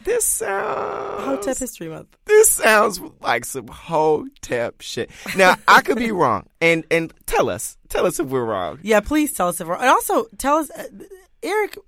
[0.04, 2.18] "This sounds Hotep History Month.
[2.26, 7.78] this sounds like some hotep shit." Now I could be wrong, and and tell us,
[7.88, 8.78] tell us if we're wrong.
[8.82, 9.84] Yeah, please tell us if we're, wrong.
[9.84, 10.84] and also tell us, uh,
[11.42, 11.78] Eric.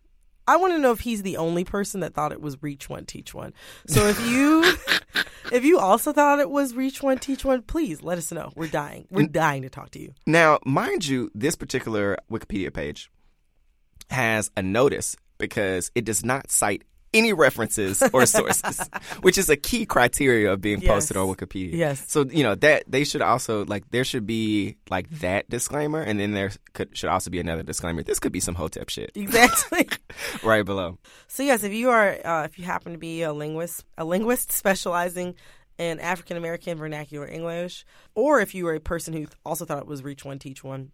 [0.51, 3.05] I want to know if he's the only person that thought it was reach one,
[3.05, 3.55] teach one.
[3.86, 4.64] So if you,
[5.53, 8.51] if you also thought it was reach one, teach one, please let us know.
[8.57, 9.07] We're dying.
[9.12, 10.12] We're dying to talk to you.
[10.26, 13.12] Now, mind you, this particular Wikipedia page
[14.11, 16.82] has a notice because it does not cite
[17.12, 18.80] any references or sources,
[19.22, 21.74] which is a key criteria of being posted on Wikipedia.
[21.74, 22.04] Yes.
[22.08, 26.20] So you know that they should also like there should be like that disclaimer, and
[26.20, 28.02] then there could should also be another disclaimer.
[28.02, 29.88] This could be some hotep shit Exactly.
[30.42, 30.98] right below.
[31.28, 34.52] So yes, if you are, uh, if you happen to be a linguist, a linguist
[34.52, 35.34] specializing
[35.78, 37.84] in African American vernacular English,
[38.14, 40.92] or if you are a person who also thought it was reach one, teach one,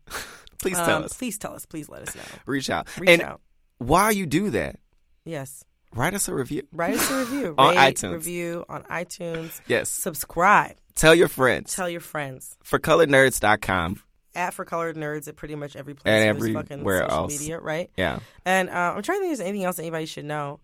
[0.59, 1.13] Please tell um, us.
[1.13, 1.67] Please tell us.
[1.67, 2.23] Please let us know.
[2.47, 2.89] Reach out.
[2.99, 3.41] Reach and out.
[3.79, 4.77] while you do that,
[5.25, 5.65] Yes.
[5.97, 6.63] Write us a review.
[6.73, 7.55] Write us a review.
[7.59, 8.13] On Rate, iTunes.
[8.13, 9.61] Review on iTunes.
[9.67, 9.89] Yes.
[9.89, 10.77] Subscribe.
[10.95, 11.75] Tell your friends.
[11.75, 12.57] Tell your friends.
[12.63, 14.01] For colorednerds.com.
[14.35, 16.03] At for colored nerds at pretty much every place.
[16.13, 17.41] And everywhere social else.
[17.41, 17.91] media, right?
[17.97, 18.19] Yeah.
[18.45, 20.61] And uh, I'm trying to think if there's anything else anybody should know.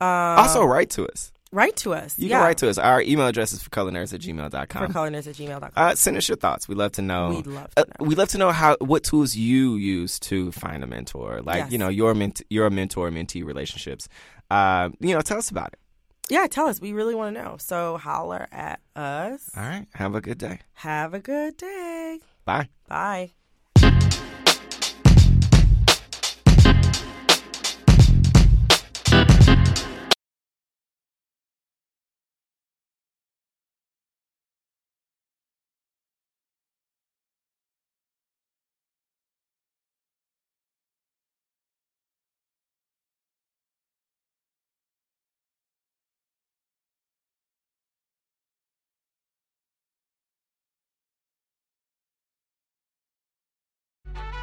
[0.00, 1.30] Uh, also, write to us.
[1.52, 2.18] write to us.
[2.18, 2.38] You yeah.
[2.38, 2.78] can write to us.
[2.78, 4.86] Our email address is for colornerds at gmail.com.
[4.86, 5.70] for colornerds at gmail.com.
[5.76, 6.66] Uh, send us your thoughts.
[6.66, 7.28] We'd love to know.
[7.28, 10.82] We'd love to Uh, we'd love to know how what tools you use to find
[10.82, 11.42] a mentor.
[11.42, 11.72] Like Yes.
[11.72, 14.08] you know your ment- your mentor mentee relationships.
[14.50, 15.78] Uh, you know, tell us about it.
[16.28, 16.80] yeah, tell us.
[16.80, 17.56] We really want to know.
[17.58, 19.50] So holler at us.
[19.56, 19.86] All right.
[19.94, 20.60] Have a good day.
[20.74, 22.18] Have a good day.
[22.44, 22.68] Bye.
[22.88, 23.32] Bye.